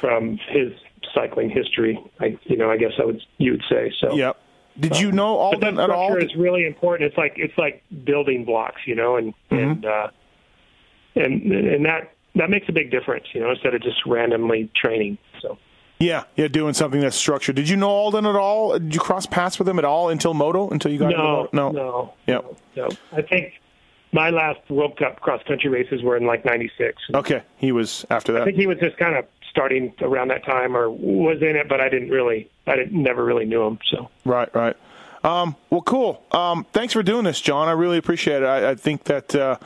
[0.00, 0.72] from his
[1.14, 1.98] cycling history.
[2.18, 4.14] I, you know, I guess I would you would say so.
[4.16, 4.36] Yep.
[4.80, 6.08] Did you know But that Aldon at all?
[6.08, 7.08] structure is really important.
[7.08, 10.08] It's like it's like building blocks, you know, and and uh,
[11.14, 15.18] and and that that makes a big difference, you know, instead of just randomly training.
[15.40, 15.58] So.
[15.98, 17.56] Yeah, yeah, doing something that's structured.
[17.56, 18.72] Did you know Aldon at all?
[18.78, 20.68] Did you cross paths with him at all until moto?
[20.70, 21.48] Until you got No?
[21.52, 21.70] No.
[21.70, 22.54] no, Yep.
[22.76, 22.88] no.
[23.12, 23.52] I think
[24.12, 27.00] my last World Cup cross country races were in like '96.
[27.14, 28.42] Okay, he was after that.
[28.42, 31.68] I think he was just kind of starting around that time, or was in it,
[31.68, 33.78] but I didn't really, I didn't, never really knew him.
[33.88, 34.76] So Right, right.
[35.22, 36.22] Um, well, cool.
[36.32, 37.68] Um, thanks for doing this, John.
[37.68, 38.46] I really appreciate it.
[38.46, 39.56] I, I think that, uh,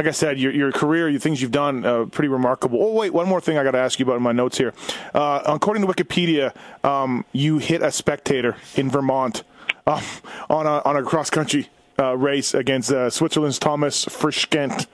[0.00, 2.82] like I said, your, your career, your things you've done, uh, pretty remarkable.
[2.82, 4.72] Oh, wait, one more thing I got to ask you about in my notes here.
[5.12, 9.42] Uh, according to Wikipedia, um, you hit a spectator in Vermont
[9.86, 10.02] um,
[10.48, 11.68] on a on a cross country
[11.98, 14.86] uh, race against uh, Switzerland's Thomas Frischknecht.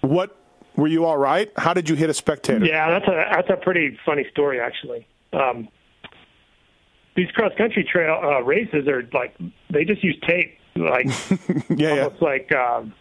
[0.00, 0.36] What
[0.74, 1.52] Were you all right?
[1.56, 2.66] How did you hit a spectator?
[2.66, 5.06] Yeah, that's a that's a pretty funny story actually.
[5.32, 5.68] Um,
[7.14, 9.36] these cross country trail uh, races are like
[9.70, 11.06] they just use tape, like
[11.68, 12.08] yeah, yeah.
[12.20, 12.92] like um,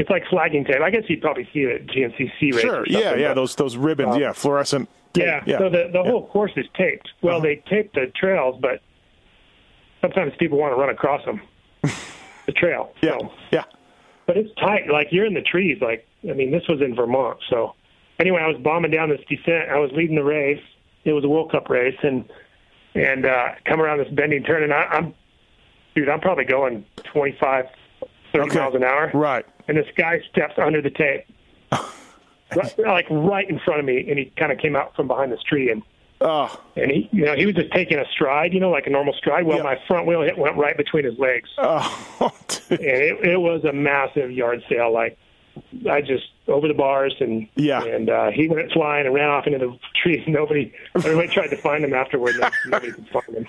[0.00, 0.80] it's like flagging tape.
[0.82, 2.60] I guess you'd probably see it at GNCC races.
[2.60, 2.84] Sure.
[2.88, 3.28] Yeah, yeah.
[3.28, 4.16] but- Those those ribbons.
[4.16, 4.88] Um, yeah, fluorescent.
[5.12, 5.42] tape, Yeah.
[5.46, 5.58] Yeah.
[5.58, 6.10] So the the Yeah.
[6.10, 7.08] whole course is taped.
[7.22, 7.42] Well, Uh-huh.
[7.46, 8.80] they tape the trails, but
[10.00, 11.40] sometimes people want to run across them,
[12.46, 12.92] the trail.
[13.02, 13.18] Yeah.
[13.18, 13.64] So, Yeah.
[14.26, 14.88] but it's tight.
[14.88, 15.78] Like you're in the trees.
[15.80, 17.38] Like I mean, this was in Vermont.
[17.48, 17.74] So
[18.18, 19.70] anyway, I was bombing down this descent.
[19.70, 20.62] I was leading the race.
[21.04, 22.24] It was a World Cup race, and
[22.94, 25.14] and uh, come around this bending turn, and I, I'm,
[25.94, 27.66] dude, I'm probably going 25,
[28.32, 28.58] 30 Okay.
[28.58, 29.44] miles an hour, Right.
[29.68, 31.24] and this guy steps under the tape.
[32.56, 35.30] Right- like right in front of me, and he kind of came out from behind
[35.30, 35.82] this tree, and
[36.20, 36.54] Oh.
[36.76, 39.14] and he, you know, he was just taking a stride, you know, like a normal
[39.14, 39.44] stride.
[39.44, 39.62] Well, Yeah.
[39.62, 42.30] my front wheel hit went right between his legs, Oh.
[42.68, 42.80] dude.
[42.80, 44.92] and it, it was a massive yard sale.
[44.92, 45.16] Like
[45.88, 47.84] I just over the bars, and Yeah.
[47.84, 50.24] and uh, he went flying and ran off into the trees.
[50.26, 52.34] Nobody, everybody tried to find him afterward.
[52.34, 53.46] and Nobody could find him.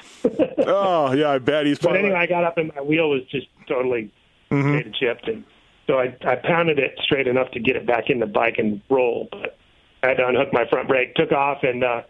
[0.60, 1.80] oh yeah, I bet he's.
[1.80, 4.12] but anyway, I got up, and my wheel was just totally
[4.52, 5.30] Mm-hmm.
[5.30, 5.44] and
[5.88, 8.82] so I I pounded it straight enough to get it back in the bike and
[8.90, 9.58] roll, but
[10.04, 11.84] I had to unhook my front brake, took off, and.
[11.84, 12.02] uh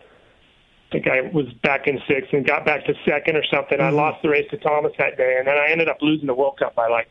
[0.92, 3.78] I think I was back in sixth and got back to second or something.
[3.78, 3.96] Mm-hmm.
[3.96, 6.34] I lost the race to Thomas that day, and then I ended up losing the
[6.34, 7.08] World Cup by like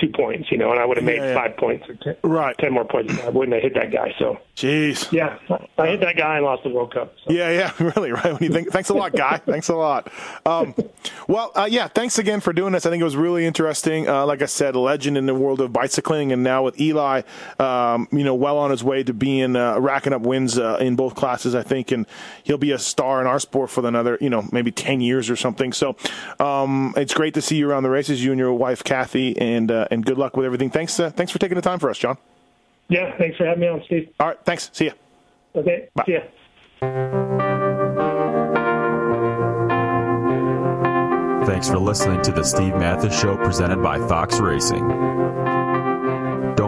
[0.00, 1.34] two points, you know, and I would have made Yeah, yeah.
[1.34, 2.56] five points or ten, Right.
[2.58, 3.14] ten more points.
[3.22, 4.14] I wouldn't have hit that guy.
[4.18, 5.10] So Jeez.
[5.12, 5.38] yeah,
[5.78, 7.14] I hit that guy and lost the World Cup.
[7.26, 7.32] So.
[7.32, 8.32] Yeah, yeah, really, right.
[8.32, 9.36] When you think, thanks a lot, guy.
[9.46, 10.10] thanks a lot.
[10.46, 10.74] Um,
[11.28, 12.86] well, uh, yeah, thanks again for doing this.
[12.86, 14.08] I think it was really interesting.
[14.08, 17.22] Uh, like I said, a legend in the world of bicycling, and now with Eli,
[17.58, 20.96] um, you know, well on his way to being uh, racking up wins uh, in
[20.96, 21.54] both classes.
[21.54, 22.06] I think, and
[22.42, 25.36] he'll be a star in our sport for another, you know, maybe ten years or
[25.36, 25.72] something.
[25.72, 25.96] So,
[26.38, 29.70] um, it's great to see you around the races, you and your wife Kathy, and
[29.80, 30.70] uh, and good luck with everything.
[30.70, 32.16] Thanks, uh, thanks for taking the time for us, John.
[32.88, 34.08] Yeah, thanks for having me on, Steve.
[34.20, 34.70] All right, thanks.
[34.72, 34.92] See ya.
[35.54, 36.04] Okay, Bye.
[36.06, 36.20] see ya.
[41.46, 45.19] Thanks for listening to the Steve Matthes Show presented by Fox Racing.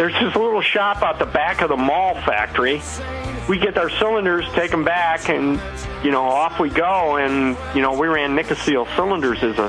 [0.00, 2.80] There's this little shop out the back of the Mahle factory.
[3.50, 5.60] We get our cylinders, take them back, and
[6.02, 7.18] you know off we go.
[7.18, 9.68] And you know we ran Nikasil cylinders as a